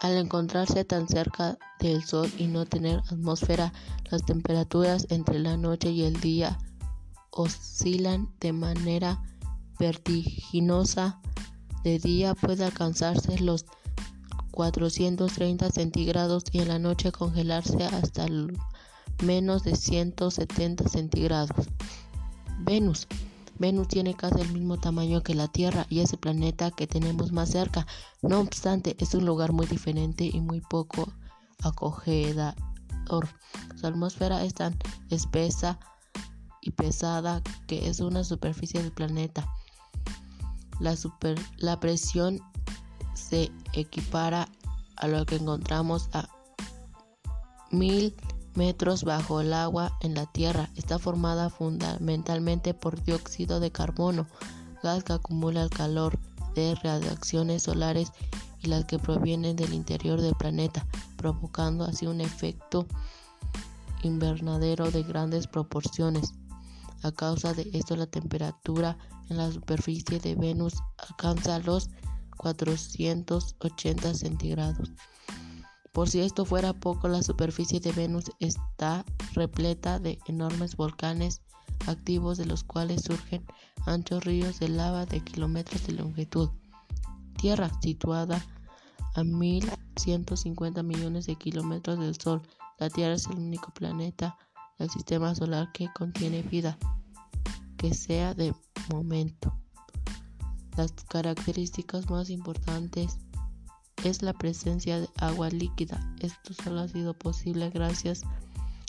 Al 0.00 0.16
encontrarse 0.16 0.84
tan 0.84 1.06
cerca 1.06 1.58
del 1.78 2.02
Sol 2.02 2.28
y 2.36 2.48
no 2.48 2.66
tener 2.66 2.98
atmósfera, 3.08 3.72
las 4.10 4.24
temperaturas 4.24 5.06
entre 5.10 5.38
la 5.38 5.56
noche 5.56 5.92
y 5.92 6.02
el 6.02 6.20
día 6.20 6.58
oscilan 7.30 8.34
de 8.40 8.52
manera 8.52 9.22
vertiginosa. 9.78 11.20
De 11.84 12.00
día 12.00 12.34
puede 12.34 12.64
alcanzarse 12.64 13.38
los 13.38 13.64
430 14.58 15.70
centígrados 15.70 16.42
y 16.50 16.58
en 16.58 16.66
la 16.66 16.80
noche 16.80 17.12
congelarse 17.12 17.84
hasta 17.84 18.26
menos 19.22 19.62
de 19.62 19.76
170 19.76 20.88
centígrados. 20.88 21.68
Venus. 22.58 23.06
Venus 23.60 23.86
tiene 23.86 24.14
casi 24.14 24.40
el 24.40 24.52
mismo 24.52 24.76
tamaño 24.76 25.22
que 25.22 25.36
la 25.36 25.46
Tierra 25.46 25.86
y 25.88 26.00
es 26.00 26.12
el 26.12 26.18
planeta 26.18 26.72
que 26.72 26.88
tenemos 26.88 27.30
más 27.30 27.50
cerca. 27.50 27.86
No 28.20 28.40
obstante, 28.40 28.96
es 28.98 29.14
un 29.14 29.26
lugar 29.26 29.52
muy 29.52 29.66
diferente 29.66 30.24
y 30.24 30.40
muy 30.40 30.60
poco 30.60 31.08
acogedor. 31.62 32.54
Su 33.76 33.86
atmósfera 33.86 34.42
es 34.42 34.54
tan 34.54 34.76
espesa 35.08 35.78
y 36.62 36.72
pesada 36.72 37.42
que 37.68 37.88
es 37.88 38.00
una 38.00 38.24
superficie 38.24 38.82
del 38.82 38.90
planeta. 38.90 39.48
La, 40.80 40.96
super, 40.96 41.38
la 41.58 41.78
presión 41.78 42.40
se 43.18 43.50
equipara 43.72 44.48
a 44.96 45.08
lo 45.08 45.26
que 45.26 45.36
encontramos 45.36 46.08
a 46.12 46.28
mil 47.70 48.14
metros 48.54 49.04
bajo 49.04 49.40
el 49.40 49.52
agua 49.52 49.96
en 50.00 50.14
la 50.14 50.26
Tierra. 50.26 50.70
Está 50.74 50.98
formada 50.98 51.50
fundamentalmente 51.50 52.74
por 52.74 53.02
dióxido 53.02 53.60
de 53.60 53.70
carbono, 53.70 54.26
gas 54.82 55.04
que 55.04 55.12
acumula 55.12 55.62
el 55.62 55.70
calor 55.70 56.18
de 56.54 56.74
radiaciones 56.76 57.64
solares 57.64 58.12
y 58.60 58.68
las 58.68 58.84
que 58.84 58.98
provienen 58.98 59.56
del 59.56 59.72
interior 59.72 60.20
del 60.20 60.34
planeta, 60.34 60.86
provocando 61.16 61.84
así 61.84 62.06
un 62.06 62.20
efecto 62.20 62.86
invernadero 64.02 64.90
de 64.90 65.02
grandes 65.02 65.46
proporciones. 65.46 66.34
A 67.02 67.12
causa 67.12 67.54
de 67.54 67.70
esto 67.74 67.94
la 67.94 68.06
temperatura 68.06 68.98
en 69.28 69.36
la 69.36 69.52
superficie 69.52 70.18
de 70.18 70.34
Venus 70.34 70.74
alcanza 70.98 71.60
los 71.60 71.90
480 72.38 74.14
centígrados. 74.14 74.90
Por 75.92 76.08
si 76.08 76.20
esto 76.20 76.44
fuera 76.44 76.72
poco, 76.72 77.08
la 77.08 77.22
superficie 77.22 77.80
de 77.80 77.92
Venus 77.92 78.30
está 78.38 79.04
repleta 79.34 79.98
de 79.98 80.18
enormes 80.26 80.76
volcanes 80.76 81.42
activos 81.86 82.38
de 82.38 82.46
los 82.46 82.64
cuales 82.64 83.02
surgen 83.02 83.44
anchos 83.86 84.24
ríos 84.24 84.60
de 84.60 84.68
lava 84.68 85.06
de 85.06 85.20
kilómetros 85.20 85.86
de 85.86 85.94
longitud. 85.94 86.50
Tierra, 87.36 87.70
situada 87.80 88.44
a 89.14 89.22
1.150 89.22 90.82
millones 90.82 91.26
de 91.26 91.36
kilómetros 91.36 91.98
del 91.98 92.18
Sol, 92.20 92.42
la 92.78 92.90
Tierra 92.90 93.14
es 93.14 93.26
el 93.26 93.36
único 93.36 93.72
planeta 93.72 94.36
del 94.78 94.90
sistema 94.90 95.34
solar 95.34 95.72
que 95.72 95.88
contiene 95.92 96.42
vida, 96.42 96.78
que 97.76 97.92
sea 97.92 98.34
de 98.34 98.54
momento. 98.92 99.58
Las 100.78 100.92
características 100.92 102.08
más 102.08 102.30
importantes 102.30 103.18
es 104.04 104.22
la 104.22 104.32
presencia 104.32 105.00
de 105.00 105.08
agua 105.16 105.48
líquida. 105.48 105.98
Esto 106.20 106.54
solo 106.54 106.78
ha 106.82 106.86
sido 106.86 107.14
posible 107.14 107.68
gracias 107.70 108.22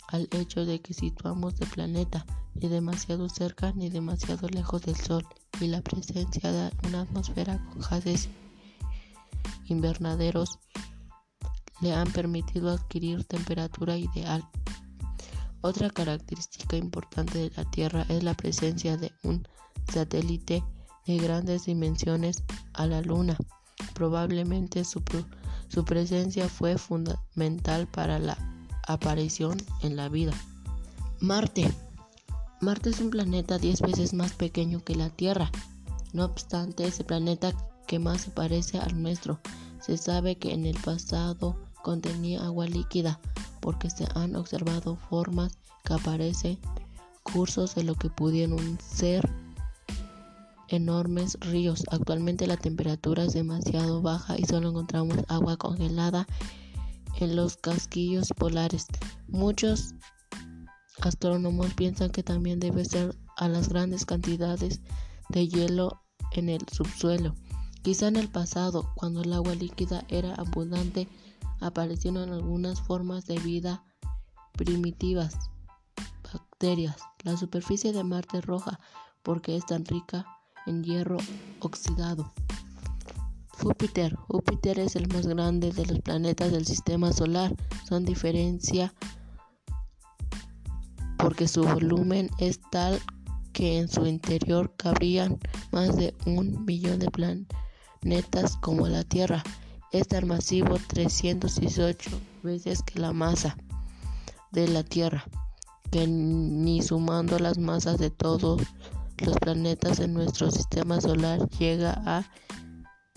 al 0.06 0.28
hecho 0.30 0.64
de 0.64 0.80
que 0.80 0.94
situamos 0.94 1.60
el 1.60 1.66
planeta 1.66 2.24
ni 2.54 2.68
demasiado 2.68 3.28
cerca 3.28 3.72
ni 3.72 3.90
demasiado 3.90 4.48
lejos 4.48 4.82
del 4.82 4.94
Sol 4.94 5.26
y 5.60 5.66
la 5.66 5.82
presencia 5.82 6.52
de 6.52 6.70
una 6.86 7.00
atmósfera 7.00 7.58
con 7.72 7.80
gases 7.80 8.28
invernaderos 9.66 10.60
le 11.80 11.92
han 11.92 12.12
permitido 12.12 12.70
adquirir 12.70 13.24
temperatura 13.24 13.96
ideal. 13.96 14.48
Otra 15.60 15.90
característica 15.90 16.76
importante 16.76 17.38
de 17.38 17.50
la 17.56 17.68
Tierra 17.68 18.06
es 18.08 18.22
la 18.22 18.34
presencia 18.34 18.96
de 18.96 19.10
un 19.24 19.44
satélite 19.92 20.62
de 21.06 21.18
grandes 21.18 21.66
dimensiones 21.66 22.42
a 22.72 22.86
la 22.86 23.02
Luna. 23.02 23.36
Probablemente 23.94 24.84
su, 24.84 25.02
su 25.68 25.84
presencia 25.84 26.48
fue 26.48 26.78
fundamental 26.78 27.86
para 27.88 28.18
la 28.18 28.36
aparición 28.86 29.58
en 29.82 29.96
la 29.96 30.08
vida. 30.08 30.32
Marte. 31.20 31.72
Marte 32.60 32.90
es 32.90 33.00
un 33.00 33.10
planeta 33.10 33.58
10 33.58 33.80
veces 33.82 34.14
más 34.14 34.32
pequeño 34.32 34.84
que 34.84 34.94
la 34.94 35.10
Tierra. 35.10 35.50
No 36.12 36.24
obstante, 36.24 36.86
es 36.86 37.00
el 37.00 37.06
planeta 37.06 37.54
que 37.86 37.98
más 37.98 38.22
se 38.22 38.30
parece 38.30 38.78
al 38.78 39.02
nuestro. 39.02 39.40
Se 39.80 39.96
sabe 39.96 40.36
que 40.36 40.52
en 40.52 40.66
el 40.66 40.76
pasado 40.78 41.56
contenía 41.82 42.44
agua 42.44 42.66
líquida 42.66 43.18
porque 43.60 43.90
se 43.90 44.06
han 44.14 44.36
observado 44.36 44.96
formas 44.96 45.58
que 45.84 45.94
aparecen 45.94 46.58
cursos 47.22 47.74
de 47.74 47.84
lo 47.84 47.94
que 47.94 48.10
pudieron 48.10 48.78
ser 48.80 49.28
enormes 50.70 51.36
ríos. 51.40 51.84
Actualmente 51.90 52.46
la 52.46 52.56
temperatura 52.56 53.24
es 53.24 53.34
demasiado 53.34 54.00
baja 54.00 54.38
y 54.38 54.44
solo 54.44 54.70
encontramos 54.70 55.18
agua 55.28 55.56
congelada 55.56 56.26
en 57.16 57.36
los 57.36 57.56
casquillos 57.56 58.28
polares. 58.36 58.86
Muchos 59.28 59.94
astrónomos 61.00 61.74
piensan 61.74 62.10
que 62.10 62.22
también 62.22 62.60
debe 62.60 62.84
ser 62.84 63.16
a 63.36 63.48
las 63.48 63.68
grandes 63.68 64.04
cantidades 64.04 64.80
de 65.28 65.48
hielo 65.48 66.00
en 66.32 66.48
el 66.48 66.64
subsuelo. 66.72 67.34
Quizá 67.82 68.08
en 68.08 68.16
el 68.16 68.28
pasado, 68.28 68.92
cuando 68.94 69.22
el 69.22 69.32
agua 69.32 69.54
líquida 69.54 70.04
era 70.08 70.34
abundante, 70.34 71.08
aparecieron 71.60 72.32
algunas 72.32 72.80
formas 72.80 73.26
de 73.26 73.38
vida 73.38 73.84
primitivas, 74.52 75.34
bacterias. 76.32 76.96
La 77.22 77.36
superficie 77.36 77.92
de 77.92 78.04
Marte 78.04 78.40
roja 78.40 78.78
porque 79.22 79.56
es 79.56 79.66
tan 79.66 79.84
rica 79.84 80.26
en 80.66 80.82
hierro 80.84 81.18
oxidado. 81.60 82.32
Júpiter. 83.60 84.16
Júpiter 84.28 84.78
es 84.78 84.96
el 84.96 85.06
más 85.08 85.26
grande 85.26 85.70
de 85.72 85.84
los 85.84 86.00
planetas 86.00 86.50
del 86.50 86.66
sistema 86.66 87.12
solar. 87.12 87.54
Son 87.86 88.04
diferencia 88.04 88.94
porque 91.18 91.46
su 91.46 91.62
volumen 91.62 92.30
es 92.38 92.60
tal 92.70 92.98
que 93.52 93.78
en 93.78 93.88
su 93.88 94.06
interior 94.06 94.74
cabrían 94.76 95.38
más 95.72 95.94
de 95.96 96.14
un 96.24 96.64
millón 96.64 96.98
de 96.98 97.10
planetas 97.10 98.56
como 98.56 98.88
la 98.88 99.04
Tierra. 99.04 99.42
Es 99.92 100.08
tan 100.08 100.26
masivo 100.26 100.78
318 100.88 102.10
veces 102.42 102.82
que 102.82 102.98
la 102.98 103.12
masa 103.12 103.56
de 104.52 104.68
la 104.68 104.82
Tierra, 104.82 105.24
que 105.90 106.06
ni 106.06 106.80
sumando 106.80 107.38
las 107.38 107.58
masas 107.58 107.98
de 107.98 108.10
todos 108.10 108.62
los 109.20 109.36
planetas 109.38 110.00
en 110.00 110.14
nuestro 110.14 110.50
sistema 110.50 111.00
solar 111.00 111.48
llega 111.58 112.00
a 112.06 112.24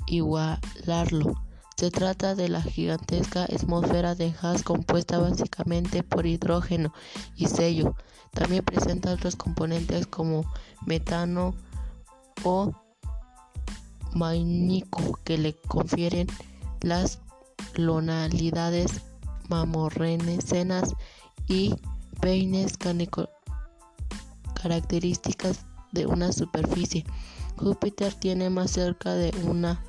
igualarlo. 0.08 1.34
Se 1.76 1.92
trata 1.92 2.36
de 2.36 2.50
la 2.50 2.62
gigantesca 2.62 3.44
atmósfera 3.46 4.16
de 4.16 4.32
gas 4.32 4.64
compuesta 4.64 5.18
básicamente 5.18 6.04
por 6.04 6.26
hidrógeno 6.26 6.94
y 7.36 7.48
sello. 7.48 7.96
También 8.32 8.64
presenta 8.64 9.14
otros 9.14 9.36
componentes 9.36 10.08
como 10.08 10.46
metano 10.86 11.56
o 12.44 12.72
maníco 14.14 15.20
que 15.24 15.38
le 15.38 15.56
confieren 15.56 16.28
las 16.82 17.20
lonalidades 17.76 19.02
mamorrenesenas 19.50 20.94
y 21.48 21.76
peines 22.22 22.78
características 24.62 25.66
de 25.94 26.06
una 26.06 26.34
superficie. 26.34 27.06
Júpiter 27.56 28.14
tiene 28.14 28.50
más 28.50 28.72
cerca 28.72 29.14
de 29.14 29.32
una 29.46 29.82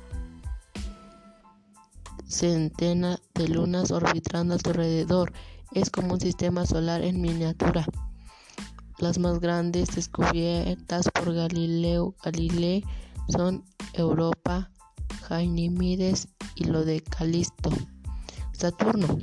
centena 2.27 3.19
de 3.33 3.47
lunas 3.49 3.91
orbitando 3.91 4.55
a 4.55 4.59
su 4.59 4.69
alrededor. 4.69 5.33
Es 5.73 5.89
como 5.89 6.13
un 6.13 6.21
sistema 6.21 6.65
solar 6.65 7.03
en 7.03 7.21
miniatura. 7.21 7.85
Las 8.97 9.19
más 9.19 9.39
grandes 9.39 9.93
descubiertas 9.93 11.09
por 11.11 11.33
Galileo 11.33 12.15
Galilei 12.23 12.85
son 13.27 13.65
Europa, 13.93 14.71
Ganímedes 15.29 16.29
y 16.55 16.65
lo 16.65 16.85
de 16.85 17.01
Calisto. 17.01 17.71
Saturno. 18.53 19.17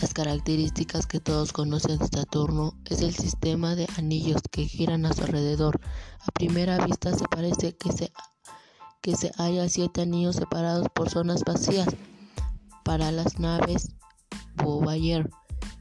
Las 0.00 0.14
características 0.14 1.06
que 1.06 1.20
todos 1.20 1.52
conocen 1.52 1.98
de 1.98 2.06
Saturno 2.06 2.72
es 2.86 3.02
el 3.02 3.14
sistema 3.14 3.74
de 3.74 3.86
anillos 3.98 4.40
que 4.50 4.64
giran 4.64 5.04
a 5.04 5.12
su 5.12 5.22
alrededor. 5.22 5.78
A 6.20 6.32
primera 6.32 6.82
vista 6.86 7.14
se 7.14 7.24
parece 7.26 7.76
que 7.76 7.92
se 7.92 8.10
que 9.02 9.14
se 9.14 9.30
haya 9.36 9.68
siete 9.68 10.02
anillos 10.02 10.36
separados 10.36 10.86
por 10.94 11.10
zonas 11.10 11.42
vacías 11.44 11.88
para 12.82 13.12
las 13.12 13.38
naves 13.38 13.90
Voyager 14.56 15.28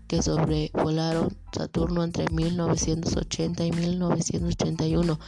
que 0.08 0.22
sobrevolaron 0.22 1.38
Saturno 1.54 2.04
entre 2.04 2.26
1980 2.30 3.66
y 3.66 3.72
1981 3.72 5.20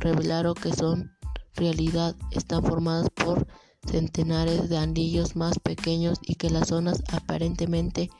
revelaron 0.00 0.54
que 0.54 0.72
son 0.72 1.12
realidad 1.54 2.16
están 2.32 2.64
formadas 2.64 3.08
por 3.10 3.46
centenares 3.86 4.68
de 4.68 4.78
anillos 4.78 5.36
más 5.36 5.58
pequeños 5.58 6.18
y 6.22 6.36
que 6.36 6.50
las 6.50 6.68
zonas 6.68 7.02
aparentemente 7.12 8.10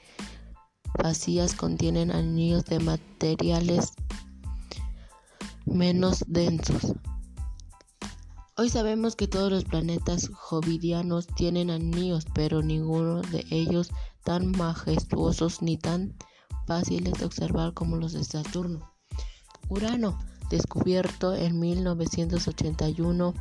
vacías 1.01 1.55
contienen 1.55 2.11
anillos 2.11 2.65
de 2.65 2.79
materiales 2.81 3.93
menos 5.65 6.25
densos. 6.27 6.95
Hoy 8.57 8.69
sabemos 8.69 9.17
que 9.17 9.29
todos 9.29 9.51
los 9.51 9.65
planetas 9.65 10.29
jovidianos 10.35 11.27
tienen 11.27 11.71
anillos, 11.71 12.27
pero 12.35 12.63
ninguno 12.63 13.23
de 13.23 13.47
ellos 13.51 13.91
tan 14.25 14.51
majestuosos 14.53 15.63
ni 15.63 15.79
tan 15.79 16.15
fáciles 16.67 17.15
de 17.15 17.25
observar 17.25 17.75
como 17.75 17.97
los 17.97 18.13
de 18.13 18.25
Saturno. 18.25 18.93
Urano, 19.69 20.19
descubierto 20.51 21.35
en 21.35 21.59
1981, 21.59 23.35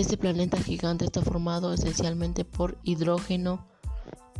Este 0.00 0.16
planeta 0.16 0.56
gigante 0.56 1.04
está 1.04 1.20
formado 1.20 1.74
esencialmente 1.74 2.46
por 2.46 2.78
hidrógeno 2.84 3.68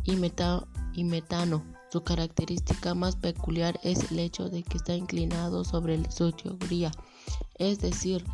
y, 0.03 0.15
metano. 0.15 1.63
Su 1.91 2.03
característica 2.03 2.95
más 2.95 3.15
peculiar 3.15 3.79
es 3.83 4.11
el 4.11 4.17
hecho 4.17 4.49
de 4.49 4.63
que 4.63 4.77
está 4.77 4.95
inclinado 4.95 5.63
sobre 5.63 6.09
su 6.09 6.31
teoría, 6.31 6.89
es 7.59 7.77
decir, 7.77 8.25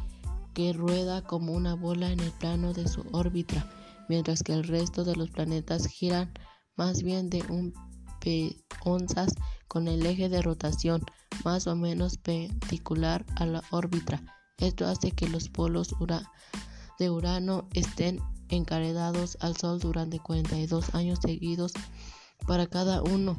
que 0.53 0.71
rueda 0.71 1.21
como 1.21 1.51
una 1.51 1.75
bola 1.75 2.13
en 2.13 2.21
el 2.21 2.31
plano 2.31 2.71
de 2.71 2.87
su 2.87 3.03
órbita, 3.11 3.69
mientras 4.07 4.41
que 4.41 4.53
el 4.53 4.63
resto 4.63 5.03
de 5.03 5.17
los 5.17 5.29
planetas 5.29 5.85
giran 5.85 6.31
más 6.77 7.03
bien 7.03 7.29
de 7.29 7.43
un 7.49 7.73
onzas 8.85 9.33
con 9.67 9.89
el 9.89 10.05
eje 10.05 10.29
de 10.29 10.41
rotación 10.41 11.03
más 11.43 11.67
o 11.67 11.75
menos 11.75 12.17
perpendicular 12.17 13.25
a 13.35 13.45
la 13.45 13.63
órbita. 13.71 14.23
Esto 14.59 14.87
hace 14.87 15.11
que 15.11 15.27
los 15.27 15.49
polos 15.49 15.93
de 16.99 17.09
Urano 17.09 17.67
estén 17.73 18.19
encaredados 18.49 19.37
al 19.41 19.55
Sol 19.57 19.79
durante 19.79 20.19
42 20.19 20.95
años 20.95 21.19
seguidos 21.21 21.73
para 22.45 22.67
cada 22.67 23.01
uno, 23.01 23.35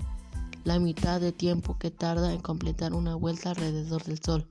la 0.64 0.78
mitad 0.78 1.20
de 1.20 1.32
tiempo 1.32 1.78
que 1.78 1.90
tarda 1.90 2.32
en 2.32 2.40
completar 2.40 2.92
una 2.94 3.14
vuelta 3.14 3.50
alrededor 3.50 4.02
del 4.04 4.22
Sol. 4.22 4.48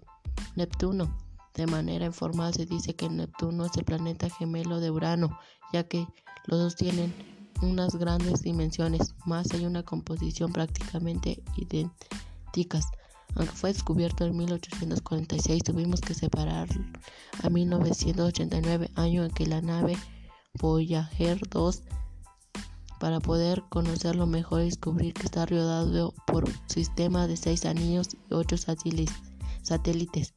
Neptuno. 0.56 1.16
De 1.54 1.66
manera 1.66 2.06
informal 2.06 2.54
se 2.54 2.68
dice 2.68 2.96
que 2.96 3.10
Neptuno 3.10 3.66
es 3.66 3.76
el 3.78 3.84
planeta 3.84 4.30
gemelo 4.30 4.80
de 4.80 4.92
Urano, 4.92 5.40
ya 5.74 5.84
que 5.84 6.08
los 6.46 6.60
dos 6.60 6.76
tienen 6.76 7.14
unas 7.64 7.96
grandes 7.96 8.44
dimensiones, 8.44 9.16
más 9.26 9.52
hay 9.54 9.66
una 9.66 9.82
composición 9.84 10.54
prácticamente 10.54 11.44
idénticas. 11.56 12.86
Aunque 13.36 13.54
fue 13.54 13.72
descubierto 13.72 14.26
en 14.26 14.36
1846, 14.36 15.64
tuvimos 15.64 16.02
que 16.02 16.14
separar 16.14 16.68
a 17.44 17.50
1989, 17.50 18.90
año 18.96 19.26
en 19.26 19.32
que 19.32 19.46
la 19.46 19.62
nave 19.62 19.98
Voyager 20.60 21.40
2 21.50 21.84
para 23.00 23.20
poder 23.20 23.64
conocerlo 23.70 24.26
mejor 24.26 24.62
y 24.62 24.66
descubrir 24.66 25.14
que 25.14 25.26
está 25.26 25.46
rodeado 25.46 26.14
por 26.26 26.46
un 26.46 26.56
sistema 26.68 27.28
de 27.28 27.38
seis 27.38 27.66
anillos 27.66 28.10
y 28.14 28.34
ocho 28.34 28.58
satélites. 28.58 30.34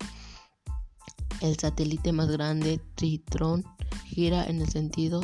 El 1.41 1.59
satélite 1.59 2.13
más 2.13 2.29
grande, 2.29 2.81
Tritón, 2.97 3.65
gira 4.05 4.45
en 4.45 4.61
el 4.61 4.69
sentido 4.69 5.23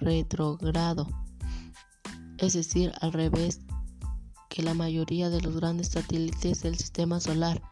retrogrado, 0.00 1.06
es 2.38 2.54
decir, 2.54 2.92
al 3.00 3.12
revés 3.12 3.60
que 4.52 4.62
la 4.62 4.74
mayoría 4.74 5.30
de 5.30 5.40
los 5.40 5.56
grandes 5.56 5.88
satélites 5.88 6.62
del 6.62 6.76
sistema 6.76 7.20
solar. 7.20 7.62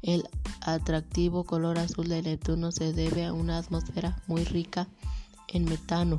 El 0.00 0.26
atractivo 0.62 1.44
color 1.44 1.78
azul 1.78 2.08
de 2.08 2.22
Neptuno 2.22 2.72
se 2.72 2.94
debe 2.94 3.26
a 3.26 3.34
una 3.34 3.58
atmósfera 3.58 4.22
muy 4.26 4.44
rica 4.44 4.88
en 5.48 5.66
metano. 5.66 6.18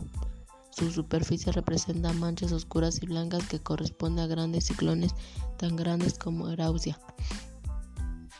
Su 0.69 0.91
superficie 0.91 1.51
representa 1.51 2.13
manchas 2.13 2.51
oscuras 2.51 3.01
y 3.01 3.07
blancas 3.07 3.47
que 3.47 3.59
corresponden 3.59 4.23
a 4.23 4.27
grandes 4.27 4.65
ciclones 4.65 5.15
tan 5.57 5.75
grandes 5.75 6.19
como 6.19 6.49
Erausia. 6.49 6.99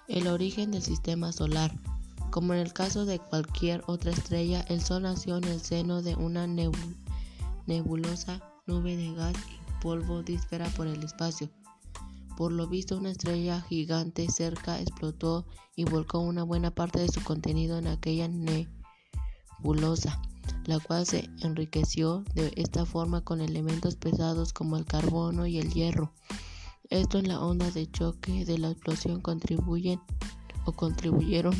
El 0.08 0.28
origen 0.28 0.70
del 0.70 0.84
sistema 0.84 1.32
solar. 1.32 1.74
Como 2.30 2.54
en 2.54 2.60
el 2.60 2.74
caso 2.74 3.06
de 3.06 3.18
cualquier 3.18 3.84
otra 3.88 4.12
estrella, 4.12 4.62
el 4.70 4.84
Sol 4.84 5.02
nació 5.02 5.38
en 5.38 5.46
el 5.46 5.60
seno 5.60 6.04
de 6.04 6.16
una 6.16 6.46
nebulosa 7.66 8.40
nube 8.68 8.96
de 8.96 9.14
gas 9.16 9.36
y 9.50 9.82
polvo 9.82 10.22
dísfera 10.22 10.70
por 10.70 10.86
el 10.86 11.02
espacio. 11.02 11.50
Por 12.42 12.52
lo 12.54 12.66
visto, 12.66 12.98
una 12.98 13.12
estrella 13.12 13.62
gigante 13.62 14.28
cerca 14.28 14.82
explotó 14.82 15.46
y 15.76 15.84
volcó 15.84 16.18
una 16.18 16.42
buena 16.42 16.72
parte 16.72 17.00
de 17.00 17.08
su 17.08 17.24
contenido 17.24 17.78
en 17.78 17.86
aquella 17.86 18.28
nebulosa 18.28 20.20
la 20.66 20.80
cual 20.80 21.06
se 21.06 21.30
enriqueció 21.44 22.24
de 22.34 22.52
esta 22.56 22.88
forma 22.88 23.22
con 23.22 23.42
elementos 23.42 23.96
pesados 23.96 24.54
como 24.54 24.76
el 24.76 24.86
carbono 24.86 25.46
y 25.46 25.60
el 25.60 25.72
hierro. 25.72 26.14
Esto 26.90 27.20
en 27.20 27.28
la 27.28 27.40
onda 27.40 27.70
de 27.70 27.86
choque 27.92 28.44
de 28.44 28.58
la 28.58 28.72
explosión 28.72 29.22
contribuyen 29.22 30.02
o 30.66 30.72
contribuyeron 30.72 31.54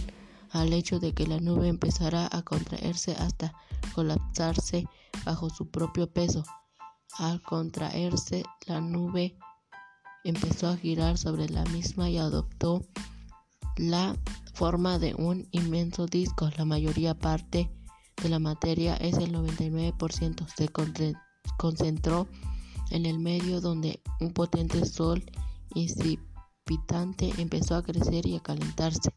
al 0.50 0.74
hecho 0.74 1.00
de 1.00 1.14
que 1.14 1.28
la 1.28 1.40
nube 1.40 1.68
empezara 1.68 2.28
a 2.32 2.42
contraerse 2.42 3.12
hasta 3.12 3.54
colapsarse 3.94 4.88
bajo 5.26 5.52
su 5.52 5.70
propio 5.70 6.12
peso. 6.12 6.44
Al 7.20 7.40
contraerse, 7.44 8.42
la 8.66 8.82
nube 8.82 9.38
empezó 10.24 10.68
a 10.68 10.78
girar 10.78 11.18
sobre 11.18 11.50
la 11.50 11.64
misma 11.66 12.10
y 12.10 12.18
adoptó 12.18 12.86
la 13.78 14.16
forma 14.54 15.00
de 15.00 15.16
un 15.16 15.48
inmenso 15.52 16.06
disco. 16.06 16.50
La 16.58 16.66
mayoría 16.66 17.18
parte 17.18 17.72
de 18.22 18.30
la 18.30 18.40
materia 18.40 18.96
es 18.98 19.18
el 19.18 19.34
99%. 19.34 20.48
Se 20.56 20.70
concentró 21.58 22.28
en 22.92 23.06
el 23.06 23.20
medio 23.20 23.62
donde 23.62 24.02
un 24.20 24.34
potente 24.34 24.86
sol 24.86 25.24
incipitante 25.74 27.32
empezó 27.38 27.76
a 27.76 27.84
crecer 27.84 28.26
y 28.28 28.36
a 28.36 28.42
calentarse. 28.42 29.12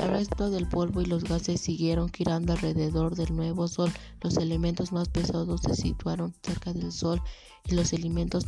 El 0.00 0.08
resto 0.08 0.50
del 0.50 0.68
polvo 0.68 1.00
y 1.00 1.06
los 1.06 1.24
gases 1.24 1.60
siguieron 1.60 2.10
girando 2.12 2.52
alrededor 2.52 3.16
del 3.16 3.34
nuevo 3.34 3.66
Sol. 3.68 3.92
Los 4.20 4.36
elementos 4.36 4.92
más 4.92 5.08
pesados 5.08 5.62
se 5.62 5.74
situaron 5.74 6.34
cerca 6.42 6.72
del 6.72 6.92
Sol 6.92 7.22
y 7.64 7.74
los 7.74 7.92
elementos 7.92 8.44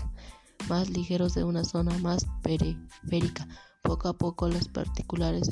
más 0.69 0.91
ligeros 0.91 1.35
de 1.35 1.45
una 1.45 1.65
zona 1.65 1.97
más 1.99 2.27
periférica. 2.43 3.47
Poco 3.83 4.09
a 4.09 4.19
poco 4.19 4.49
las 4.49 4.69
partículas, 4.69 5.49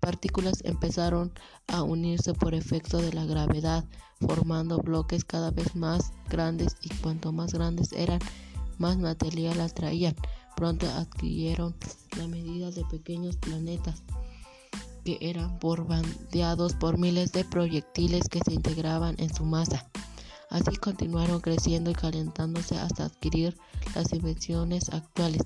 partículas 0.00 0.64
empezaron 0.64 1.32
a 1.68 1.82
unirse 1.82 2.34
por 2.34 2.54
efecto 2.54 2.98
de 2.98 3.12
la 3.12 3.24
gravedad, 3.24 3.84
formando 4.20 4.78
bloques 4.78 5.24
cada 5.24 5.50
vez 5.50 5.76
más 5.76 6.12
grandes 6.28 6.76
y 6.82 6.88
cuanto 6.96 7.32
más 7.32 7.52
grandes 7.52 7.92
eran, 7.92 8.20
más 8.78 8.98
material 8.98 9.60
atraían. 9.60 10.16
Pronto 10.56 10.88
adquirieron 10.90 11.74
la 12.16 12.26
medida 12.28 12.70
de 12.70 12.84
pequeños 12.84 13.36
planetas 13.36 14.02
que 15.04 15.18
eran 15.20 15.58
bombardeados 15.58 16.74
por 16.74 16.98
miles 16.98 17.32
de 17.32 17.44
proyectiles 17.44 18.28
que 18.28 18.40
se 18.44 18.54
integraban 18.54 19.16
en 19.18 19.34
su 19.34 19.44
masa. 19.44 19.86
Así 20.52 20.76
continuaron 20.76 21.40
creciendo 21.40 21.90
y 21.90 21.94
calentándose 21.94 22.78
hasta 22.78 23.06
adquirir 23.06 23.56
las 23.94 24.10
dimensiones 24.10 24.90
actuales. 24.90 25.40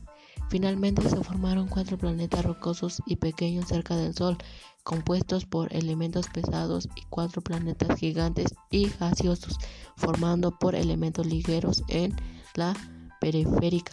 Finalmente 0.49 1.09
se 1.09 1.23
formaron 1.23 1.69
cuatro 1.69 1.97
planetas 1.97 2.45
rocosos 2.45 3.01
y 3.07 3.15
pequeños 3.15 3.69
cerca 3.69 3.95
del 3.95 4.17
Sol, 4.17 4.37
compuestos 4.83 5.45
por 5.45 5.73
elementos 5.73 6.27
pesados, 6.29 6.89
y 6.97 7.03
cuatro 7.09 7.41
planetas 7.41 7.97
gigantes 8.01 8.57
y 8.69 8.89
gaseosos, 8.99 9.59
formando 9.97 10.59
por 10.59 10.75
elementos 10.75 11.25
ligeros 11.25 11.85
en 11.87 12.17
la 12.57 12.75
periférica. 13.21 13.93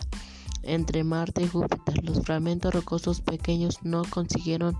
Entre 0.63 1.03
Marte 1.03 1.43
y 1.43 1.47
Júpiter, 1.47 2.03
los 2.03 2.23
fragmentos 2.23 2.73
rocosos 2.73 3.21
pequeños 3.21 3.77
no 3.83 4.01
consiguieron 4.09 4.79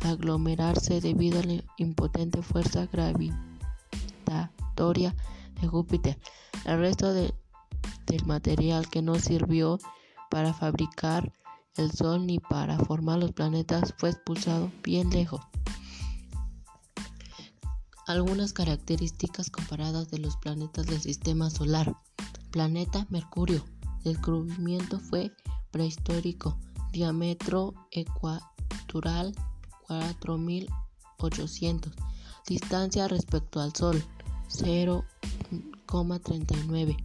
aglomerarse 0.00 1.00
debido 1.00 1.40
a 1.40 1.44
la 1.44 1.62
impotente 1.78 2.42
fuerza 2.42 2.86
gravitatoria 2.92 5.14
Júpiter. 5.68 6.18
El 6.64 6.78
resto 6.78 7.12
del 7.12 7.34
material 8.26 8.88
que 8.88 9.02
no 9.02 9.16
sirvió 9.16 9.78
para 10.30 10.52
fabricar 10.52 11.32
el 11.76 11.92
Sol 11.92 12.26
ni 12.26 12.38
para 12.38 12.78
formar 12.78 13.18
los 13.18 13.32
planetas 13.32 13.94
fue 13.96 14.10
expulsado 14.10 14.70
bien 14.82 15.10
lejos. 15.10 15.40
Algunas 18.06 18.52
características 18.52 19.50
comparadas 19.50 20.10
de 20.10 20.18
los 20.18 20.36
planetas 20.36 20.86
del 20.86 21.00
sistema 21.00 21.48
solar. 21.48 21.96
Planeta 22.50 23.06
Mercurio. 23.08 23.64
Descubrimiento 24.02 24.98
fue 24.98 25.32
prehistórico. 25.70 26.58
Diámetro 26.90 27.74
ecuatorial 27.92 29.32
4800. 29.86 31.92
Distancia 32.46 33.06
respecto 33.06 33.60
al 33.60 33.74
Sol 33.74 34.02
0,39. 34.50 36.96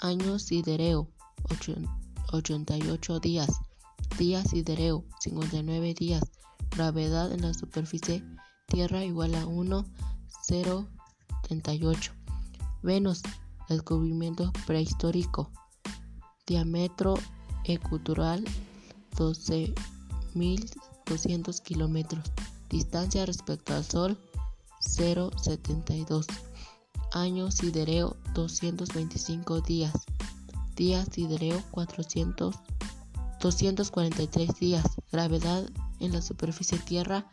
Año 0.00 0.38
sidereo 0.38 1.08
88 2.32 3.20
días. 3.20 3.48
Día 4.18 4.42
sidereo 4.44 5.04
59 5.20 5.94
días. 5.94 6.22
Gravedad 6.70 7.32
en 7.32 7.42
la 7.42 7.52
superficie 7.54 8.22
Tierra 8.66 9.04
igual 9.04 9.34
a 9.34 9.46
1,038. 9.46 12.12
Venus. 12.82 13.22
Descubrimiento 13.68 14.52
prehistórico. 14.66 15.50
Diámetro 16.46 17.14
ecuatorial 17.64 18.44
12.000 19.16 19.74
200 21.06 21.60
kilómetros. 21.60 22.32
Distancia 22.68 23.24
respecto 23.24 23.74
al 23.74 23.84
Sol 23.84 24.18
0,72. 24.80 26.26
Año 27.16 27.50
sidereo 27.50 28.16
225 28.34 29.62
días. 29.62 29.94
Día 30.74 31.02
sidereo 31.06 31.62
400, 31.70 32.54
243 33.40 34.60
días. 34.60 34.84
Gravedad 35.10 35.66
en 35.98 36.12
la 36.12 36.20
superficie 36.20 36.78
Tierra 36.78 37.26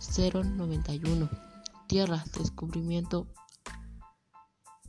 0,91. 0.00 1.28
Tierra, 1.86 2.24
descubrimiento. 2.38 3.26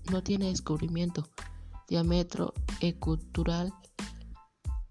No 0.10 0.24
tiene 0.24 0.46
descubrimiento. 0.46 1.28
Diámetro 1.90 2.54
ecuatorial 2.80 3.74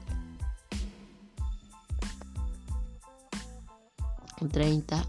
30 4.53 5.05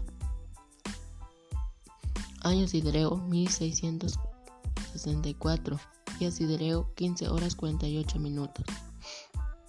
años 2.42 2.74
hidreo 2.74 3.16
1664 3.16 5.78
días 6.18 6.40
hidreo 6.40 6.92
15 6.96 7.28
horas 7.28 7.54
48 7.54 8.18
minutos. 8.18 8.64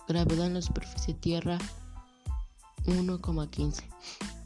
Gravedad 0.08 0.48
en 0.48 0.56
la 0.56 0.64
superficie 0.64 1.14
tierra 1.14 1.60
1,15 2.86 3.84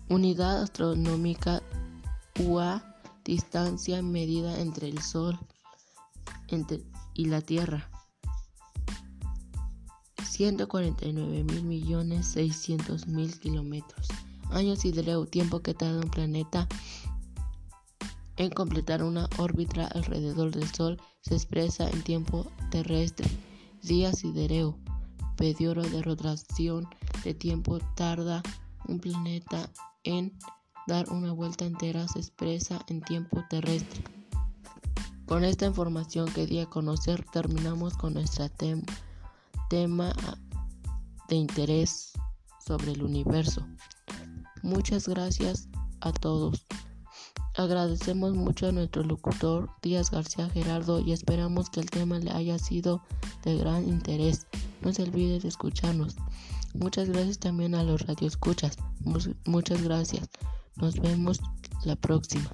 unidad 0.09 0.61
astronómica 0.61 1.63
UA 2.39 2.83
distancia 3.23 4.01
medida 4.01 4.59
entre 4.59 4.89
el 4.89 5.01
sol 5.01 5.39
y 7.13 7.25
la 7.25 7.41
tierra 7.41 7.89
149 10.23 11.43
mil 11.43 11.63
millones 11.63 12.27
600 12.27 13.07
mil 13.07 13.39
kilómetros 13.39 14.07
años 14.51 14.85
hidreo 14.85 15.25
tiempo 15.25 15.61
que 15.61 15.73
tarda 15.73 15.99
un 15.99 16.09
planeta 16.09 16.67
en 18.37 18.49
completar 18.49 19.03
una 19.03 19.29
órbita 19.37 19.87
alrededor 19.87 20.51
del 20.51 20.67
Sol 20.73 21.01
se 21.21 21.35
expresa 21.35 21.89
en 21.89 22.03
tiempo 22.03 22.45
terrestre. 22.69 23.29
Días 23.81 24.19
sidereo, 24.19 24.77
periodo 25.37 25.83
de 25.83 26.01
rotación 26.01 26.87
de 27.23 27.33
tiempo 27.33 27.79
tarda 27.95 28.43
un 28.87 28.99
planeta 28.99 29.69
en 30.03 30.37
dar 30.87 31.09
una 31.11 31.31
vuelta 31.31 31.65
entera 31.65 32.07
se 32.07 32.19
expresa 32.19 32.83
en 32.87 33.01
tiempo 33.01 33.43
terrestre. 33.49 34.14
Con 35.25 35.43
esta 35.43 35.65
información 35.65 36.31
que 36.31 36.45
di 36.45 36.59
a 36.59 36.67
conocer 36.67 37.25
terminamos 37.33 37.95
con 37.97 38.13
nuestro 38.13 38.47
tema 39.69 40.13
de 41.27 41.35
interés 41.35 42.13
sobre 42.65 42.91
el 42.91 43.01
universo. 43.01 43.65
Muchas 44.61 45.07
gracias 45.07 45.67
a 46.01 46.11
todos. 46.11 46.65
Agradecemos 47.55 48.33
mucho 48.33 48.67
a 48.67 48.71
nuestro 48.71 49.03
locutor 49.03 49.69
Díaz 49.81 50.11
García 50.11 50.49
Gerardo 50.49 50.99
y 50.99 51.13
esperamos 51.13 51.69
que 51.69 51.79
el 51.79 51.89
tema 51.89 52.19
le 52.19 52.31
haya 52.31 52.59
sido 52.59 53.01
de 53.43 53.57
gran 53.57 53.87
interés. 53.87 54.45
No 54.81 54.93
se 54.93 55.03
olvide 55.03 55.39
de 55.39 55.47
escucharnos. 55.47 56.17
Muchas 56.73 57.09
gracias 57.09 57.39
también 57.39 57.73
a 57.73 57.83
los 57.83 58.05
radioescuchas. 58.05 58.77
Muchas 59.45 59.81
gracias. 59.81 60.29
Nos 60.75 60.99
vemos 60.99 61.39
la 61.83 61.95
próxima. 61.95 62.51